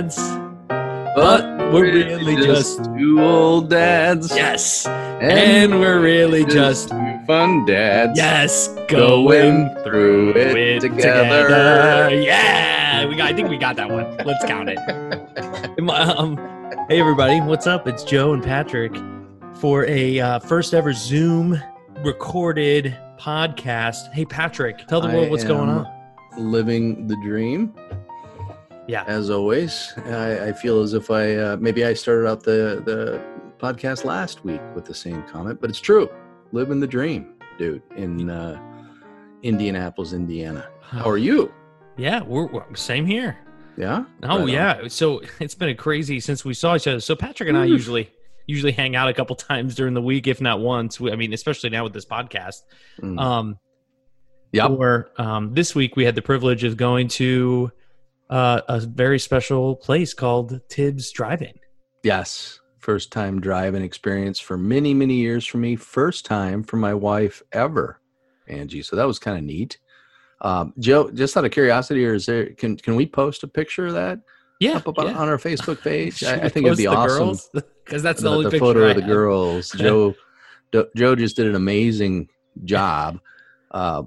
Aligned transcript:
Dads, 0.00 0.16
but 1.14 1.44
we're 1.74 1.92
really 1.92 2.34
just 2.36 2.82
two 2.84 3.20
old 3.20 3.68
dads. 3.68 4.34
yes, 4.34 4.86
and 4.86 5.78
we're 5.78 6.00
really 6.00 6.46
just 6.46 6.88
two 6.88 7.18
fun 7.26 7.66
dads. 7.66 8.16
yes 8.16 8.68
going 8.88 9.66
going 9.66 9.84
through 9.84 10.30
it, 10.30 10.56
it 10.56 10.80
together. 10.80 12.08
Yeah, 12.18 13.04
we 13.04 13.14
got. 13.14 13.30
I 13.30 13.34
think 13.34 13.50
we 13.50 13.58
got 13.58 13.76
that 13.76 13.90
one. 13.90 14.16
Let's 14.24 14.42
count 14.46 14.70
it. 14.70 14.78
um, 15.90 16.38
hey 16.88 16.98
everybody, 16.98 17.38
what's 17.42 17.66
up? 17.66 17.86
It's 17.86 18.02
Joe 18.02 18.32
and 18.32 18.42
Patrick 18.42 18.96
for 19.56 19.84
a 19.84 20.18
uh, 20.18 20.38
first 20.38 20.72
ever 20.72 20.94
Zoom 20.94 21.62
recorded 22.02 22.96
podcast. 23.18 24.10
Hey 24.14 24.24
Patrick, 24.24 24.86
tell 24.86 25.02
the 25.02 25.08
I 25.08 25.14
world 25.14 25.28
what's 25.28 25.44
going 25.44 25.68
on. 25.68 25.86
Living 26.38 27.06
the 27.06 27.16
dream. 27.16 27.74
Yeah. 28.90 29.04
As 29.06 29.30
always, 29.30 29.92
I, 30.06 30.48
I 30.48 30.52
feel 30.52 30.80
as 30.80 30.94
if 30.94 31.12
I 31.12 31.36
uh, 31.36 31.56
maybe 31.60 31.84
I 31.84 31.94
started 31.94 32.28
out 32.28 32.42
the 32.42 32.82
the 32.84 33.22
podcast 33.58 34.04
last 34.04 34.44
week 34.44 34.60
with 34.74 34.84
the 34.84 34.94
same 34.94 35.22
comment, 35.28 35.60
but 35.60 35.70
it's 35.70 35.78
true. 35.78 36.10
Living 36.50 36.80
the 36.80 36.88
dream, 36.88 37.34
dude. 37.56 37.82
In 37.94 38.28
uh, 38.28 38.60
Indianapolis, 39.44 40.12
Indiana. 40.12 40.68
How 40.80 41.08
are 41.08 41.18
you? 41.18 41.52
Yeah, 41.96 42.22
we're, 42.22 42.46
we're 42.46 42.74
same 42.74 43.06
here. 43.06 43.38
Yeah. 43.76 44.06
Oh 44.24 44.28
Right 44.28 44.40
on. 44.40 44.48
yeah. 44.48 44.88
So 44.88 45.22
it's 45.40 45.54
been 45.54 45.68
a 45.68 45.74
crazy 45.76 46.18
since 46.18 46.44
we 46.44 46.52
saw 46.52 46.74
each 46.74 46.88
other. 46.88 46.98
So 46.98 47.14
Patrick 47.14 47.48
and 47.48 47.56
I 47.56 47.66
usually 47.66 48.10
usually 48.48 48.72
hang 48.72 48.96
out 48.96 49.08
a 49.08 49.14
couple 49.14 49.36
times 49.36 49.76
during 49.76 49.94
the 49.94 50.02
week, 50.02 50.26
if 50.26 50.40
not 50.40 50.58
once. 50.58 50.98
We, 50.98 51.12
I 51.12 51.16
mean, 51.16 51.32
especially 51.32 51.70
now 51.70 51.84
with 51.84 51.92
this 51.92 52.06
podcast. 52.06 52.62
Mm. 53.00 53.20
Um, 53.20 53.58
Yep. 54.52 54.70
Or 54.70 55.10
um, 55.16 55.54
this 55.54 55.76
week 55.76 55.94
we 55.94 56.04
had 56.04 56.16
the 56.16 56.22
privilege 56.22 56.64
of 56.64 56.76
going 56.76 57.06
to 57.08 57.70
uh, 58.30 58.60
a 58.68 58.80
very 58.80 59.18
special 59.18 59.76
place 59.76 60.14
called 60.14 60.60
Tibbs 60.68 61.10
Drive-In. 61.10 61.52
Yes. 62.02 62.60
First 62.78 63.12
time 63.12 63.40
driving 63.40 63.82
experience 63.82 64.38
for 64.40 64.56
many, 64.56 64.94
many 64.94 65.14
years 65.14 65.44
for 65.44 65.58
me. 65.58 65.76
First 65.76 66.24
time 66.24 66.62
for 66.62 66.76
my 66.78 66.94
wife 66.94 67.42
ever, 67.52 68.00
Angie. 68.48 68.82
So 68.82 68.96
that 68.96 69.06
was 69.06 69.18
kind 69.18 69.36
of 69.36 69.44
neat. 69.44 69.78
Um, 70.40 70.72
Joe, 70.78 71.10
just 71.10 71.36
out 71.36 71.44
of 71.44 71.50
curiosity, 71.50 72.06
or 72.06 72.14
is 72.14 72.24
there 72.24 72.46
can 72.54 72.76
can 72.78 72.96
we 72.96 73.04
post 73.04 73.42
a 73.42 73.48
picture 73.48 73.88
of 73.88 73.92
that 73.92 74.20
Yeah, 74.60 74.76
up, 74.78 74.88
up 74.88 74.98
on- 74.98 75.08
on 75.14 75.28
our 75.28 75.36
Facebook 75.36 75.82
page? 75.82 76.24
I, 76.24 76.44
I 76.44 76.48
think 76.48 76.64
it'd 76.66 76.78
be 76.78 76.86
awesome. 76.86 77.36
because 77.84 78.02
that's 78.02 78.22
the, 78.22 78.30
the, 78.30 78.34
only 78.34 78.44
the 78.44 78.50
picture 78.52 78.64
photo 78.64 78.86
I 78.86 78.90
of 78.90 78.96
the 78.96 79.02
have. 79.02 79.10
girls. 79.10 79.70
Joe, 79.76 80.14
Joe 80.96 81.14
just 81.14 81.36
did 81.36 81.46
an 81.48 81.56
amazing 81.56 82.30
job, 82.64 83.20
uh, 83.72 84.04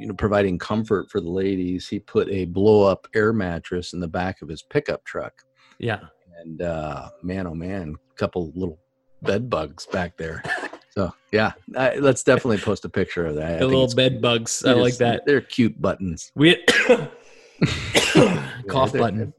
you 0.00 0.06
know, 0.06 0.14
providing 0.14 0.58
comfort 0.58 1.10
for 1.10 1.20
the 1.20 1.30
ladies. 1.30 1.88
He 1.88 1.98
put 1.98 2.28
a 2.30 2.44
blow 2.44 2.82
up 2.82 3.06
air 3.14 3.32
mattress 3.32 3.92
in 3.92 4.00
the 4.00 4.08
back 4.08 4.42
of 4.42 4.48
his 4.48 4.62
pickup 4.62 5.04
truck. 5.04 5.42
Yeah, 5.78 6.00
and 6.38 6.62
uh 6.62 7.10
man 7.22 7.46
oh 7.46 7.54
man 7.54 7.94
a 8.10 8.14
couple 8.14 8.52
little 8.54 8.78
bed 9.22 9.48
bugs 9.48 9.86
back 9.86 10.16
there 10.16 10.42
so 10.90 11.12
yeah 11.32 11.52
I, 11.76 11.96
let's 11.96 12.22
definitely 12.22 12.58
post 12.58 12.84
a 12.84 12.88
picture 12.88 13.26
of 13.26 13.36
that 13.36 13.60
the 13.60 13.66
little 13.66 13.92
bed 13.94 14.20
bugs. 14.20 14.64
I 14.64 14.72
like 14.72 14.96
that. 14.98 15.24
they're 15.26 15.40
cute 15.40 15.80
buttons 15.80 16.30
We 16.34 16.50
had 16.50 17.10
cough 18.68 18.92
button. 18.92 19.32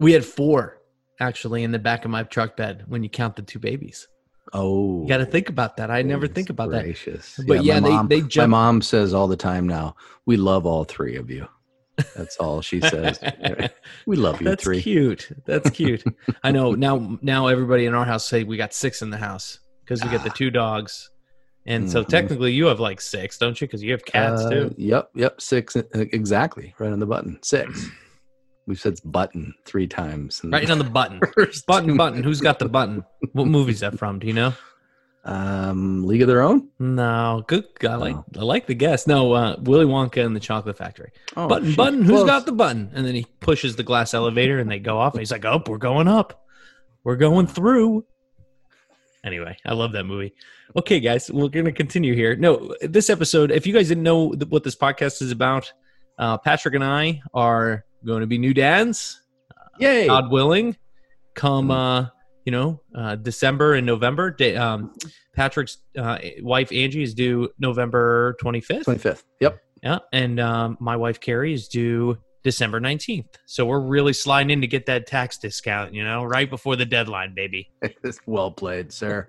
We 0.00 0.12
had 0.12 0.24
four 0.24 0.78
actually 1.20 1.62
in 1.62 1.70
the 1.70 1.78
back 1.78 2.04
of 2.04 2.10
my 2.10 2.24
truck 2.24 2.56
bed 2.56 2.84
when 2.88 3.02
you 3.02 3.08
count 3.08 3.36
the 3.36 3.42
two 3.42 3.58
babies. 3.58 4.08
Oh 4.52 5.02
You 5.02 5.08
got 5.08 5.18
to 5.18 5.26
think 5.26 5.48
about 5.48 5.76
that. 5.78 5.90
I 5.90 6.02
never 6.02 6.26
think 6.26 6.50
about 6.50 6.70
that. 6.70 6.84
But 7.46 7.64
yeah, 7.64 7.80
my 7.80 7.88
they- 7.88 7.94
mom, 7.94 8.08
they 8.08 8.22
my 8.36 8.46
mom 8.46 8.82
says 8.82 9.14
all 9.14 9.28
the 9.28 9.36
time 9.36 9.66
now 9.66 9.96
we 10.26 10.36
love 10.36 10.66
all 10.66 10.84
three 10.84 11.16
of 11.16 11.30
you 11.30 11.46
that's 12.16 12.36
all 12.36 12.60
she 12.62 12.80
says 12.80 13.18
we 14.06 14.16
love 14.16 14.40
you 14.40 14.46
That's 14.50 14.62
three 14.62 14.80
cute. 14.80 15.30
That's 15.46 15.68
cute. 15.70 16.04
I 16.44 16.52
know 16.52 16.72
now. 16.72 17.18
Now 17.22 17.48
everybody 17.48 17.86
in 17.86 17.94
our 17.94 18.04
house 18.04 18.24
say 18.24 18.44
we 18.44 18.56
got 18.56 18.72
six 18.72 19.02
in 19.02 19.10
the 19.10 19.16
house 19.18 19.58
because 19.84 20.04
we 20.04 20.08
got 20.10 20.22
the 20.22 20.30
Ah. 20.30 20.32
two 20.32 20.50
dogs, 20.52 21.10
and 21.66 21.90
so 21.90 22.04
Mhm. 22.04 22.08
technically 22.08 22.52
you 22.52 22.66
have 22.66 22.78
like 22.78 23.00
six, 23.00 23.36
don't 23.36 23.60
you? 23.60 23.66
Because 23.66 23.82
you 23.82 23.90
have 23.90 24.04
cats 24.04 24.42
Uh, 24.44 24.50
too. 24.50 24.74
yep 24.78 25.10
yep 25.16 25.40
six 25.40 25.74
exactly 25.74 26.72
right 26.78 26.92
on 26.92 27.00
the 27.00 27.06
button 27.06 27.38
six 27.42 27.88
we've 28.68 28.78
said 28.80 29.00
button 29.04 29.54
three 29.64 29.86
times 29.88 30.40
Right 30.44 30.70
on 30.70 30.78
the 30.78 30.84
button. 30.84 31.20
Button, 31.66 31.96
button. 31.96 32.22
Who's 32.22 32.40
got 32.40 32.58
the 32.58 32.68
button? 32.68 33.02
What 33.32 33.46
movie's 33.46 33.80
that 33.80 33.98
from? 33.98 34.18
Do 34.18 34.26
you 34.26 34.34
know? 34.34 34.52
Um, 35.24 36.06
League 36.06 36.22
of 36.22 36.28
Their 36.28 36.42
Own. 36.42 36.68
No. 36.78 37.44
Good. 37.48 37.64
I 37.82 37.96
like. 37.96 38.14
Oh. 38.14 38.24
I 38.38 38.42
like 38.42 38.66
the 38.66 38.74
guess. 38.74 39.06
No. 39.06 39.32
Uh, 39.32 39.56
Willy 39.60 39.84
Wonka 39.86 40.24
and 40.24 40.36
the 40.36 40.40
Chocolate 40.40 40.76
Factory. 40.78 41.10
Oh, 41.36 41.48
button, 41.48 41.68
shoot. 41.68 41.76
button. 41.76 42.02
Who's 42.02 42.18
Close. 42.20 42.26
got 42.26 42.46
the 42.46 42.52
button? 42.52 42.90
And 42.94 43.04
then 43.06 43.14
he 43.14 43.26
pushes 43.40 43.76
the 43.76 43.82
glass 43.82 44.14
elevator, 44.14 44.58
and 44.58 44.70
they 44.70 44.78
go 44.78 44.98
off. 44.98 45.14
And 45.14 45.20
he's 45.20 45.32
like, 45.32 45.44
"Oh, 45.44 45.62
we're 45.66 45.78
going 45.78 46.08
up. 46.08 46.44
We're 47.04 47.16
going 47.16 47.46
through." 47.46 48.04
Anyway, 49.24 49.56
I 49.66 49.74
love 49.74 49.92
that 49.92 50.04
movie. 50.04 50.32
Okay, 50.76 51.00
guys, 51.00 51.30
we're 51.30 51.48
going 51.48 51.64
to 51.66 51.72
continue 51.72 52.14
here. 52.14 52.36
No, 52.36 52.74
this 52.82 53.10
episode, 53.10 53.50
if 53.50 53.66
you 53.66 53.72
guys 53.74 53.88
didn't 53.88 54.04
know 54.04 54.28
what 54.48 54.62
this 54.64 54.76
podcast 54.76 55.20
is 55.22 55.30
about, 55.32 55.72
uh, 56.18 56.38
Patrick 56.38 56.74
and 56.74 56.84
I 56.84 57.20
are 57.34 57.84
going 58.04 58.20
to 58.20 58.26
be 58.26 58.38
new 58.38 58.54
dads, 58.54 59.20
Yay! 59.78 60.06
God 60.06 60.30
willing, 60.30 60.76
come, 61.34 61.68
Mm. 61.68 62.04
uh, 62.06 62.10
you 62.44 62.52
know, 62.52 62.80
uh, 62.94 63.14
December 63.16 63.74
and 63.74 63.86
November. 63.86 64.34
Um, 64.56 64.92
Patrick's 65.36 65.78
uh, 65.96 66.18
wife, 66.40 66.72
Angie, 66.72 67.02
is 67.02 67.14
due 67.14 67.50
November 67.58 68.36
25th. 68.42 68.84
Twenty 68.84 68.98
fifth. 68.98 69.24
Yep. 69.40 69.60
Yeah, 69.82 69.98
and 70.12 70.40
um, 70.40 70.76
my 70.80 70.96
wife 70.96 71.20
Carrie 71.20 71.52
is 71.54 71.68
due 71.68 72.18
December 72.42 72.80
nineteenth. 72.80 73.28
So 73.46 73.66
we're 73.66 73.78
really 73.80 74.12
sliding 74.12 74.50
in 74.50 74.60
to 74.62 74.66
get 74.66 74.86
that 74.86 75.06
tax 75.06 75.38
discount, 75.38 75.94
you 75.94 76.02
know, 76.02 76.24
right 76.24 76.48
before 76.50 76.74
the 76.74 76.86
deadline, 76.86 77.34
baby. 77.34 77.70
well 78.26 78.50
played, 78.50 78.92
sir. 78.92 79.26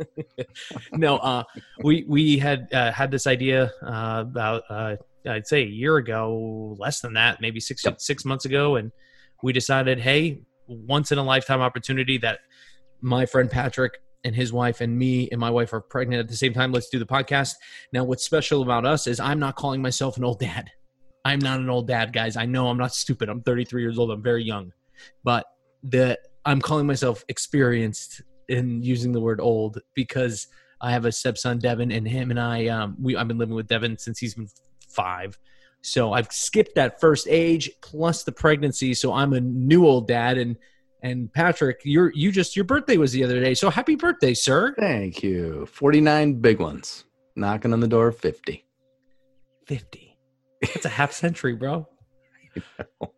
no, 0.94 1.18
uh, 1.18 1.44
we 1.84 2.06
we 2.08 2.40
had 2.40 2.68
uh, 2.74 2.92
had 2.92 3.12
this 3.12 3.28
idea 3.28 3.72
uh, 3.84 4.24
about 4.26 4.64
uh, 4.70 4.96
I'd 5.30 5.48
say 5.48 5.62
a 5.62 5.68
year 5.68 5.98
ago, 5.98 6.76
less 6.80 7.02
than 7.02 7.14
that, 7.14 7.42
maybe 7.42 7.60
six 7.60 7.84
Yep. 7.86 8.02
six 8.02 8.26
months 8.26 8.46
ago, 8.46 8.76
and 8.76 8.92
we 9.44 9.54
decided, 9.54 10.00
hey, 10.00 10.42
once 10.68 11.12
in 11.12 11.18
a 11.18 11.24
lifetime 11.24 11.62
opportunity 11.62 12.18
that 12.20 12.40
my 13.02 13.26
friend 13.26 13.50
Patrick 13.50 13.94
and 14.24 14.36
his 14.36 14.52
wife 14.52 14.82
and 14.82 14.98
me 14.98 15.30
and 15.32 15.40
my 15.40 15.50
wife 15.50 15.72
are 15.74 15.80
pregnant 15.82 16.20
at 16.20 16.28
the 16.28 16.36
same 16.36 16.54
time. 16.54 16.72
Let's 16.72 16.90
do 16.90 17.00
the 17.00 17.06
podcast. 17.06 17.54
Now, 17.94 18.04
what's 18.04 18.24
special 18.24 18.62
about 18.62 18.86
us 18.86 19.08
is 19.08 19.20
I'm 19.20 19.40
not 19.40 19.56
calling 19.56 19.82
myself 19.82 20.18
an 20.18 20.24
old 20.26 20.40
dad. 20.40 20.70
I'm 21.26 21.40
not 21.40 21.60
an 21.60 21.70
old 21.70 21.88
dad, 21.88 22.12
guys. 22.14 22.36
I 22.36 22.46
know 22.46 22.68
I'm 22.68 22.78
not 22.78 22.94
stupid. 22.94 23.30
I'm 23.30 23.42
33 23.42 23.82
years 23.82 23.98
old. 23.98 24.12
I'm 24.12 24.22
very 24.22 24.44
young, 24.44 24.72
but 25.24 25.46
the 25.84 26.20
I'm 26.46 26.60
calling 26.62 26.88
myself 26.88 27.24
experienced 27.30 28.22
in 28.48 28.82
using 28.82 29.12
the 29.12 29.22
word 29.22 29.40
old 29.40 29.80
because 29.94 30.48
I 30.82 30.92
have 30.92 31.06
a 31.06 31.12
stepson, 31.12 31.60
Devin, 31.60 31.92
and 31.92 32.08
him 32.08 32.32
and 32.32 32.40
I. 32.40 32.68
Um, 32.68 32.96
we 33.00 33.16
I've 33.16 33.28
been 33.28 33.38
living 33.38 33.56
with 33.56 33.68
Devin 33.68 33.98
since 33.98 34.20
he's 34.20 34.34
been 34.36 34.48
five, 34.90 35.38
so 35.82 36.14
I've 36.14 36.32
skipped 36.32 36.76
that 36.76 37.00
first 37.00 37.28
age 37.30 37.72
plus 37.82 38.24
the 38.24 38.32
pregnancy. 38.32 38.94
So 38.94 39.14
I'm 39.14 39.34
a 39.34 39.40
new 39.40 39.86
old 39.86 40.08
dad, 40.08 40.38
and 40.38 40.58
and 41.02 41.32
Patrick, 41.32 41.82
you're 41.84 42.12
you 42.14 42.32
just 42.32 42.56
your 42.56 42.66
birthday 42.66 42.98
was 42.98 43.12
the 43.12 43.24
other 43.24 43.40
day. 43.40 43.54
So 43.54 43.70
happy 43.70 43.96
birthday, 43.96 44.34
sir! 44.34 44.76
Thank 44.78 45.24
you. 45.24 45.66
Forty 45.66 46.02
nine 46.02 46.36
big 46.36 46.60
ones 46.60 47.06
knocking 47.36 47.74
on 47.74 47.80
the 47.80 47.88
door. 47.88 48.08
of 48.08 48.18
Fifty. 48.18 48.66
Fifty. 49.66 50.18
That's 50.62 50.86
a 50.86 50.90
half 50.90 51.12
century, 51.12 51.56
bro. 51.56 51.88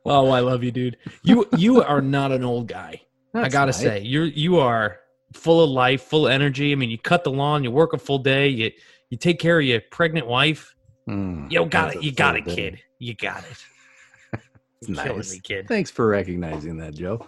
Oh, 0.03 0.29
I 0.29 0.39
love 0.41 0.63
you, 0.63 0.71
dude. 0.71 0.97
You 1.23 1.47
you 1.57 1.81
are 1.81 2.01
not 2.01 2.31
an 2.31 2.43
old 2.43 2.67
guy. 2.67 3.01
I 3.33 3.49
gotta 3.49 3.67
nice. 3.67 3.79
say, 3.79 4.01
you're 4.01 4.25
you 4.25 4.59
are 4.59 4.99
full 5.33 5.63
of 5.63 5.69
life, 5.69 6.01
full 6.01 6.27
of 6.27 6.33
energy. 6.33 6.71
I 6.71 6.75
mean, 6.75 6.89
you 6.89 6.97
cut 6.97 7.23
the 7.23 7.31
lawn, 7.31 7.63
you 7.63 7.71
work 7.71 7.93
a 7.93 7.97
full 7.97 8.17
day, 8.17 8.47
you 8.49 8.71
you 9.09 9.17
take 9.17 9.39
care 9.39 9.59
of 9.59 9.65
your 9.65 9.79
pregnant 9.91 10.27
wife. 10.27 10.75
Mm, 11.11 11.51
Yo, 11.51 11.65
got 11.65 11.95
it. 11.95 12.03
You 12.03 12.11
got 12.11 12.37
it, 12.37 12.45
kid. 12.45 12.79
You 12.99 13.13
got 13.15 13.43
it. 13.43 14.41
You're 14.87 14.95
nice. 14.95 15.31
me, 15.33 15.39
kid. 15.43 15.67
Thanks 15.67 15.91
for 15.91 16.07
recognizing 16.07 16.77
that, 16.77 16.95
Joe. 16.95 17.27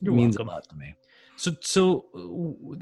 You're 0.00 0.12
it 0.12 0.16
means 0.16 0.36
welcome. 0.36 0.48
a 0.48 0.52
lot 0.52 0.68
to 0.68 0.76
me. 0.76 0.94
So, 1.36 1.52
so 1.60 2.06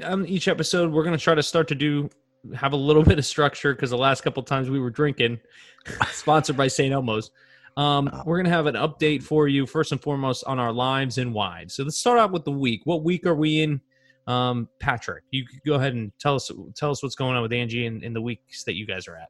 uh, 0.03 0.11
on 0.11 0.25
each 0.25 0.47
episode, 0.47 0.91
we're 0.91 1.03
gonna 1.03 1.17
try 1.17 1.35
to 1.35 1.43
start 1.43 1.67
to 1.69 1.75
do 1.75 2.09
have 2.55 2.73
a 2.73 2.77
little 2.77 3.03
bit 3.11 3.19
of 3.19 3.25
structure 3.25 3.73
because 3.73 3.91
the 3.91 3.97
last 3.97 4.21
couple 4.21 4.41
times 4.43 4.69
we 4.69 4.79
were 4.79 4.89
drinking, 4.89 5.39
sponsored 6.11 6.57
by 6.57 6.67
St. 6.67 6.91
Elmo's. 6.93 7.31
Um, 7.77 8.09
Oh. 8.11 8.23
we're 8.25 8.37
gonna 8.37 8.49
have 8.49 8.65
an 8.65 8.75
update 8.75 9.23
for 9.23 9.47
you 9.47 9.65
first 9.65 9.91
and 9.93 10.01
foremost 10.01 10.43
on 10.45 10.59
our 10.59 10.73
lives 10.73 11.17
and 11.19 11.33
why. 11.33 11.65
So 11.67 11.83
let's 11.83 11.97
start 11.97 12.19
out 12.19 12.31
with 12.31 12.43
the 12.43 12.51
week. 12.51 12.81
What 12.85 13.03
week 13.03 13.25
are 13.25 13.35
we 13.35 13.61
in? 13.61 13.79
Um, 14.27 14.67
Patrick, 14.79 15.23
you 15.31 15.45
go 15.65 15.75
ahead 15.75 15.93
and 15.93 16.11
tell 16.19 16.35
us 16.35 16.51
tell 16.75 16.91
us 16.91 17.01
what's 17.01 17.15
going 17.15 17.35
on 17.35 17.43
with 17.43 17.53
Angie 17.53 17.85
in, 17.85 18.03
in 18.03 18.13
the 18.13 18.21
weeks 18.21 18.63
that 18.65 18.75
you 18.75 18.85
guys 18.85 19.07
are 19.07 19.15
at. 19.15 19.29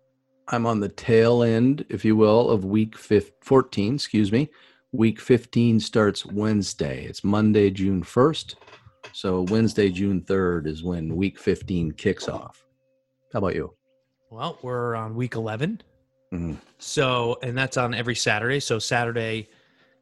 I'm 0.52 0.66
on 0.66 0.80
the 0.82 0.90
tail 0.90 1.44
end, 1.44 1.86
if 1.90 2.04
you 2.04 2.16
will, 2.16 2.50
of 2.50 2.66
week 2.66 2.98
fif- 2.98 3.32
14, 3.42 3.96
excuse 3.96 4.32
me. 4.32 4.50
Week 4.92 5.20
15 5.22 5.80
starts 5.80 6.26
Wednesday. 6.26 7.06
It's 7.06 7.24
Monday, 7.24 7.70
June 7.70 8.04
1st. 8.04 8.56
So 9.14 9.44
Wednesday, 9.44 9.90
June 9.90 10.22
3rd 10.22 10.68
is 10.68 10.84
when 10.84 11.16
week 11.16 11.40
15 11.40 11.94
kicks 11.94 12.28
off. 12.28 12.66
How 13.32 13.40
about 13.40 13.56
you? 13.56 13.74
Well, 14.30 14.58
we're 14.62 14.96
on 14.96 15.16
week 15.16 15.36
eleven. 15.36 15.82
Mhm. 16.34 16.58
So, 16.80 17.38
and 17.44 17.58
that's 17.58 17.76
on 17.78 17.94
every 17.94 18.16
Saturday. 18.16 18.60
So 18.62 18.80
Saturday, 18.80 19.50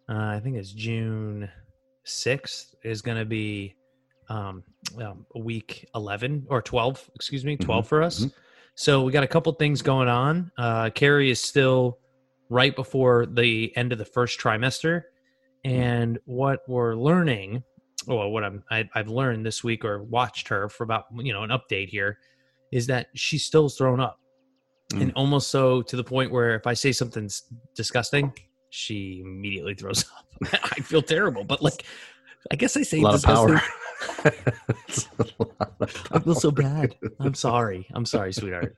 uh, 0.07 0.13
I 0.17 0.39
think 0.39 0.55
it's 0.57 0.71
June 0.71 1.49
6th, 2.05 2.75
is 2.83 3.01
going 3.01 3.17
to 3.17 3.25
be 3.25 3.75
um, 4.29 4.63
um, 5.01 5.25
week 5.35 5.87
11 5.95 6.45
or 6.49 6.61
12, 6.61 7.09
excuse 7.15 7.43
me, 7.45 7.57
12 7.57 7.87
for 7.87 8.01
us. 8.03 8.25
mhm. 8.25 8.33
So 8.79 9.01
we 9.01 9.11
got 9.11 9.25
a 9.25 9.27
couple 9.27 9.51
things 9.51 9.81
going 9.81 10.07
on. 10.07 10.53
Uh, 10.57 10.89
Carrie 10.91 11.29
is 11.29 11.41
still 11.41 11.99
right 12.49 12.73
before 12.73 13.25
the 13.25 13.75
end 13.75 13.91
of 13.91 13.97
the 13.97 14.05
first 14.05 14.39
trimester. 14.39 15.01
And 15.65 16.17
what 16.23 16.61
we're 16.65 16.95
learning, 16.95 17.61
or 18.07 18.31
what 18.31 18.45
I'm, 18.45 18.63
I, 18.71 18.89
I've 18.95 19.09
learned 19.09 19.45
this 19.45 19.65
week 19.65 19.83
or 19.83 20.03
watched 20.03 20.47
her 20.47 20.69
for 20.69 20.85
about, 20.85 21.07
you 21.17 21.33
know, 21.33 21.43
an 21.43 21.49
update 21.49 21.89
here, 21.89 22.19
is 22.71 22.87
that 22.87 23.07
she's 23.15 23.43
still 23.43 23.67
thrown 23.67 23.99
up. 23.99 24.17
And 24.93 25.11
almost 25.13 25.49
so 25.49 25.81
to 25.81 25.97
the 25.97 26.03
point 26.03 26.31
where 26.31 26.55
if 26.55 26.65
I 26.65 26.73
say 26.73 26.93
something's 26.93 27.43
disgusting, 27.75 28.31
she 28.69 29.19
immediately 29.25 29.75
throws 29.75 30.05
up. 30.43 30.53
I 30.53 30.79
feel 30.79 31.01
terrible, 31.01 31.43
but 31.43 31.61
like, 31.61 31.83
I 32.49 32.55
guess 32.55 32.77
I 32.77 32.83
say 32.83 32.99
a 32.99 33.01
lot 33.01 33.15
of 33.15 33.23
power. 33.23 33.61
It's 34.87 35.07
a 35.19 35.25
lot 35.39 35.73
of 35.79 36.07
I 36.11 36.19
feel 36.19 36.35
so 36.35 36.51
bad. 36.51 36.95
I'm 37.19 37.33
sorry. 37.33 37.87
I'm 37.93 38.05
sorry, 38.05 38.33
sweetheart. 38.33 38.75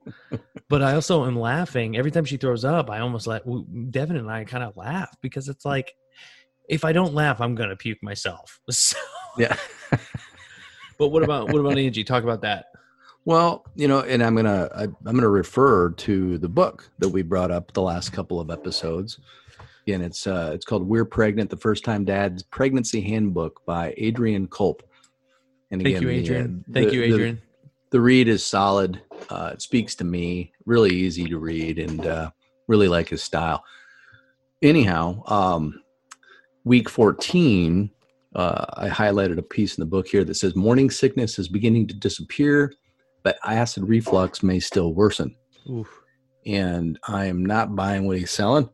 But 0.67 0.81
I 0.81 0.93
also 0.93 1.25
am 1.25 1.37
laughing 1.37 1.97
every 1.97 2.11
time 2.11 2.25
she 2.25 2.37
throws 2.37 2.65
up. 2.65 2.89
I 2.89 2.99
almost 2.99 3.27
let 3.27 3.43
Devin 3.91 4.17
and 4.17 4.29
I 4.29 4.43
kind 4.45 4.63
of 4.63 4.75
laugh 4.77 5.15
because 5.21 5.47
it's 5.49 5.65
like, 5.65 5.95
if 6.69 6.85
I 6.85 6.91
don't 6.91 7.13
laugh, 7.13 7.41
I'm 7.41 7.55
gonna 7.55 7.75
puke 7.75 8.01
myself. 8.01 8.59
So, 8.71 8.97
Yeah. 9.37 9.55
but 10.97 11.09
what 11.09 11.23
about 11.23 11.51
what 11.51 11.59
about 11.59 11.77
Angie? 11.77 12.03
Talk 12.03 12.23
about 12.23 12.41
that. 12.41 12.65
Well, 13.25 13.65
you 13.75 13.87
know, 13.87 13.99
and 13.99 14.23
I'm 14.23 14.35
gonna 14.35 14.69
I, 14.75 14.83
I'm 14.83 15.15
gonna 15.15 15.29
refer 15.29 15.91
to 15.91 16.37
the 16.37 16.49
book 16.49 16.89
that 16.99 17.09
we 17.09 17.21
brought 17.21 17.51
up 17.51 17.71
the 17.73 17.81
last 17.81 18.11
couple 18.11 18.39
of 18.39 18.49
episodes. 18.49 19.19
Again, 19.85 20.01
it's 20.01 20.27
uh, 20.27 20.51
it's 20.53 20.65
called 20.65 20.87
"We're 20.87 21.05
Pregnant: 21.05 21.49
The 21.49 21.57
First 21.57 21.83
Time 21.83 22.05
Dad's 22.05 22.43
Pregnancy 22.43 23.01
Handbook" 23.01 23.65
by 23.65 23.93
Adrian 23.97 24.47
Kulp. 24.47 24.83
And 25.71 25.81
Thank 25.81 26.01
you, 26.01 26.07
the, 26.07 26.13
uh, 26.15 26.19
Adrian. 26.19 26.65
Thank 26.71 26.89
the- 26.89 26.95
you, 26.95 27.01
the- 27.01 27.13
Adrian. 27.15 27.41
the 27.91 28.01
read 28.01 28.27
is 28.27 28.45
solid. 28.45 29.01
Uh, 29.29 29.51
it 29.53 29.61
speaks 29.61 29.95
to 29.95 30.03
me. 30.03 30.51
Really 30.65 30.93
easy 30.93 31.25
to 31.25 31.37
read, 31.39 31.79
and 31.79 32.05
uh, 32.05 32.31
really 32.67 32.87
like 32.87 33.09
his 33.09 33.23
style. 33.23 33.63
Anyhow, 34.61 35.23
um, 35.27 35.81
week 36.65 36.89
fourteen, 36.89 37.89
uh, 38.35 38.65
I 38.73 38.89
highlighted 38.89 39.37
a 39.37 39.41
piece 39.43 39.77
in 39.77 39.81
the 39.81 39.85
book 39.89 40.07
here 40.07 40.23
that 40.25 40.35
says 40.35 40.55
morning 40.55 40.89
sickness 40.91 41.39
is 41.39 41.47
beginning 41.47 41.87
to 41.87 41.93
disappear, 41.93 42.73
but 43.23 43.37
acid 43.45 43.83
reflux 43.87 44.43
may 44.43 44.59
still 44.59 44.93
worsen. 44.93 45.35
Oof. 45.69 45.87
And 46.45 46.99
I 47.07 47.25
am 47.25 47.45
not 47.45 47.75
buying 47.75 48.05
what 48.07 48.17
he's 48.17 48.31
selling 48.31 48.69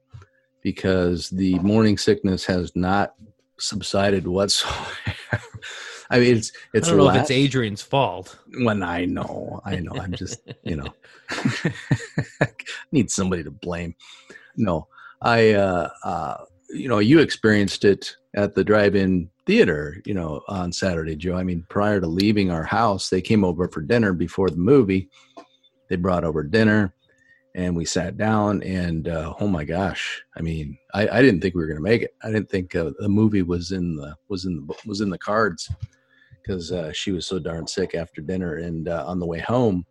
because 0.62 1.30
the 1.30 1.60
morning 1.60 1.98
sickness 1.98 2.46
has 2.46 2.76
not 2.76 3.14
subsided 3.60 4.26
whatsoever. 4.28 4.88
I 6.10 6.20
mean, 6.20 6.38
it's 6.38 6.52
it's. 6.74 6.88
I 6.88 6.92
don't 6.92 7.00
know 7.00 7.10
if 7.10 7.22
it's 7.22 7.32
Adrian's 7.32 7.82
fault. 7.82 8.38
when 8.60 8.82
I 8.84 9.06
know, 9.06 9.62
I 9.66 9.78
know, 9.78 9.94
I'm 10.00 10.14
just, 10.14 10.40
you 10.64 10.78
know, 10.78 10.94
need 12.92 13.12
somebody 13.12 13.44
to 13.44 13.52
blame. 13.52 13.96
No, 14.56 14.88
I, 15.22 15.52
uh, 15.52 15.90
uh, 16.04 16.38
you 16.70 16.88
know, 16.88 17.00
you 17.00 17.20
experienced 17.20 17.86
it 17.86 18.16
at 18.36 18.56
the 18.56 18.64
drive-in 18.64 19.30
theater, 19.46 20.02
you 20.06 20.14
know, 20.14 20.42
on 20.48 20.72
Saturday, 20.72 21.16
Joe. 21.16 21.36
I 21.36 21.44
mean, 21.44 21.66
prior 21.70 22.00
to 22.00 22.08
leaving 22.08 22.52
our 22.52 22.64
house, 22.64 23.10
they 23.10 23.22
came 23.22 23.44
over 23.44 23.68
for 23.68 23.82
dinner 23.82 24.14
before 24.14 24.50
the 24.50 24.58
movie. 24.58 25.10
They 25.90 25.96
brought 25.96 26.24
over 26.24 26.44
dinner, 26.44 26.94
and 27.56 27.76
we 27.76 27.86
sat 27.86 28.18
down. 28.18 28.64
And 28.64 29.10
uh, 29.10 29.34
oh 29.40 29.48
my 29.48 29.66
gosh, 29.66 30.22
I 30.38 30.42
mean, 30.42 30.78
I, 30.94 31.08
I 31.08 31.22
didn't 31.22 31.42
think 31.42 31.56
we 31.56 31.62
were 31.62 31.68
going 31.68 31.78
to 31.78 31.84
make 31.84 32.02
it. 32.02 32.16
I 32.24 32.28
didn't 32.28 32.50
think 32.50 32.76
uh, 32.76 32.92
the 33.00 33.10
movie 33.10 33.44
was 33.44 33.72
in 33.72 33.96
the 33.96 34.16
was 34.30 34.46
in 34.46 34.56
the 34.56 34.76
was 34.86 35.02
in 35.02 35.10
the 35.10 35.18
cards 35.18 35.70
because 36.48 36.72
uh, 36.72 36.92
she 36.94 37.12
was 37.12 37.26
so 37.26 37.40
darn 37.40 37.68
sick 37.68 37.94
after 37.94 38.22
dinner. 38.22 38.56
And 38.56 38.88
uh, 38.88 39.04
on 39.06 39.20
the 39.20 39.26
way 39.26 39.40
home, 39.40 39.86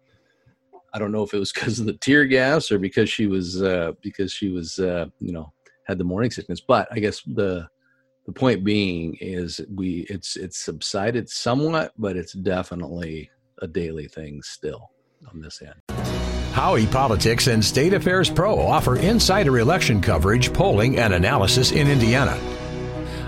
I 0.92 0.98
don't 0.98 1.12
know 1.12 1.22
if 1.22 1.34
it 1.34 1.38
was 1.38 1.52
because 1.52 1.78
of 1.78 1.86
the 1.86 1.92
tear 1.92 2.24
gas 2.24 2.70
or 2.70 2.78
because 2.78 3.10
she 3.10 3.26
was 3.26 3.62
uh, 3.62 3.92
because 4.00 4.32
she 4.32 4.48
was 4.48 4.78
uh, 4.78 5.06
you 5.20 5.32
know 5.32 5.52
had 5.84 5.98
the 5.98 6.04
morning 6.04 6.30
sickness. 6.30 6.60
But 6.60 6.88
I 6.90 6.98
guess 6.98 7.22
the 7.22 7.68
the 8.24 8.32
point 8.32 8.64
being 8.64 9.16
is 9.20 9.60
we 9.72 10.06
it's 10.08 10.36
it's 10.36 10.58
subsided 10.58 11.28
somewhat, 11.28 11.92
but 11.98 12.16
it's 12.16 12.32
definitely 12.32 13.30
a 13.60 13.66
daily 13.66 14.08
thing 14.08 14.42
still 14.42 14.90
on 15.30 15.40
this 15.40 15.62
end. 15.62 15.98
Howey 16.52 16.90
Politics 16.90 17.48
and 17.48 17.62
State 17.62 17.92
Affairs 17.92 18.30
Pro 18.30 18.58
offer 18.58 18.96
insider 18.96 19.58
election 19.58 20.00
coverage, 20.00 20.54
polling, 20.54 20.98
and 20.98 21.12
analysis 21.12 21.72
in 21.72 21.86
Indiana. 21.86 22.38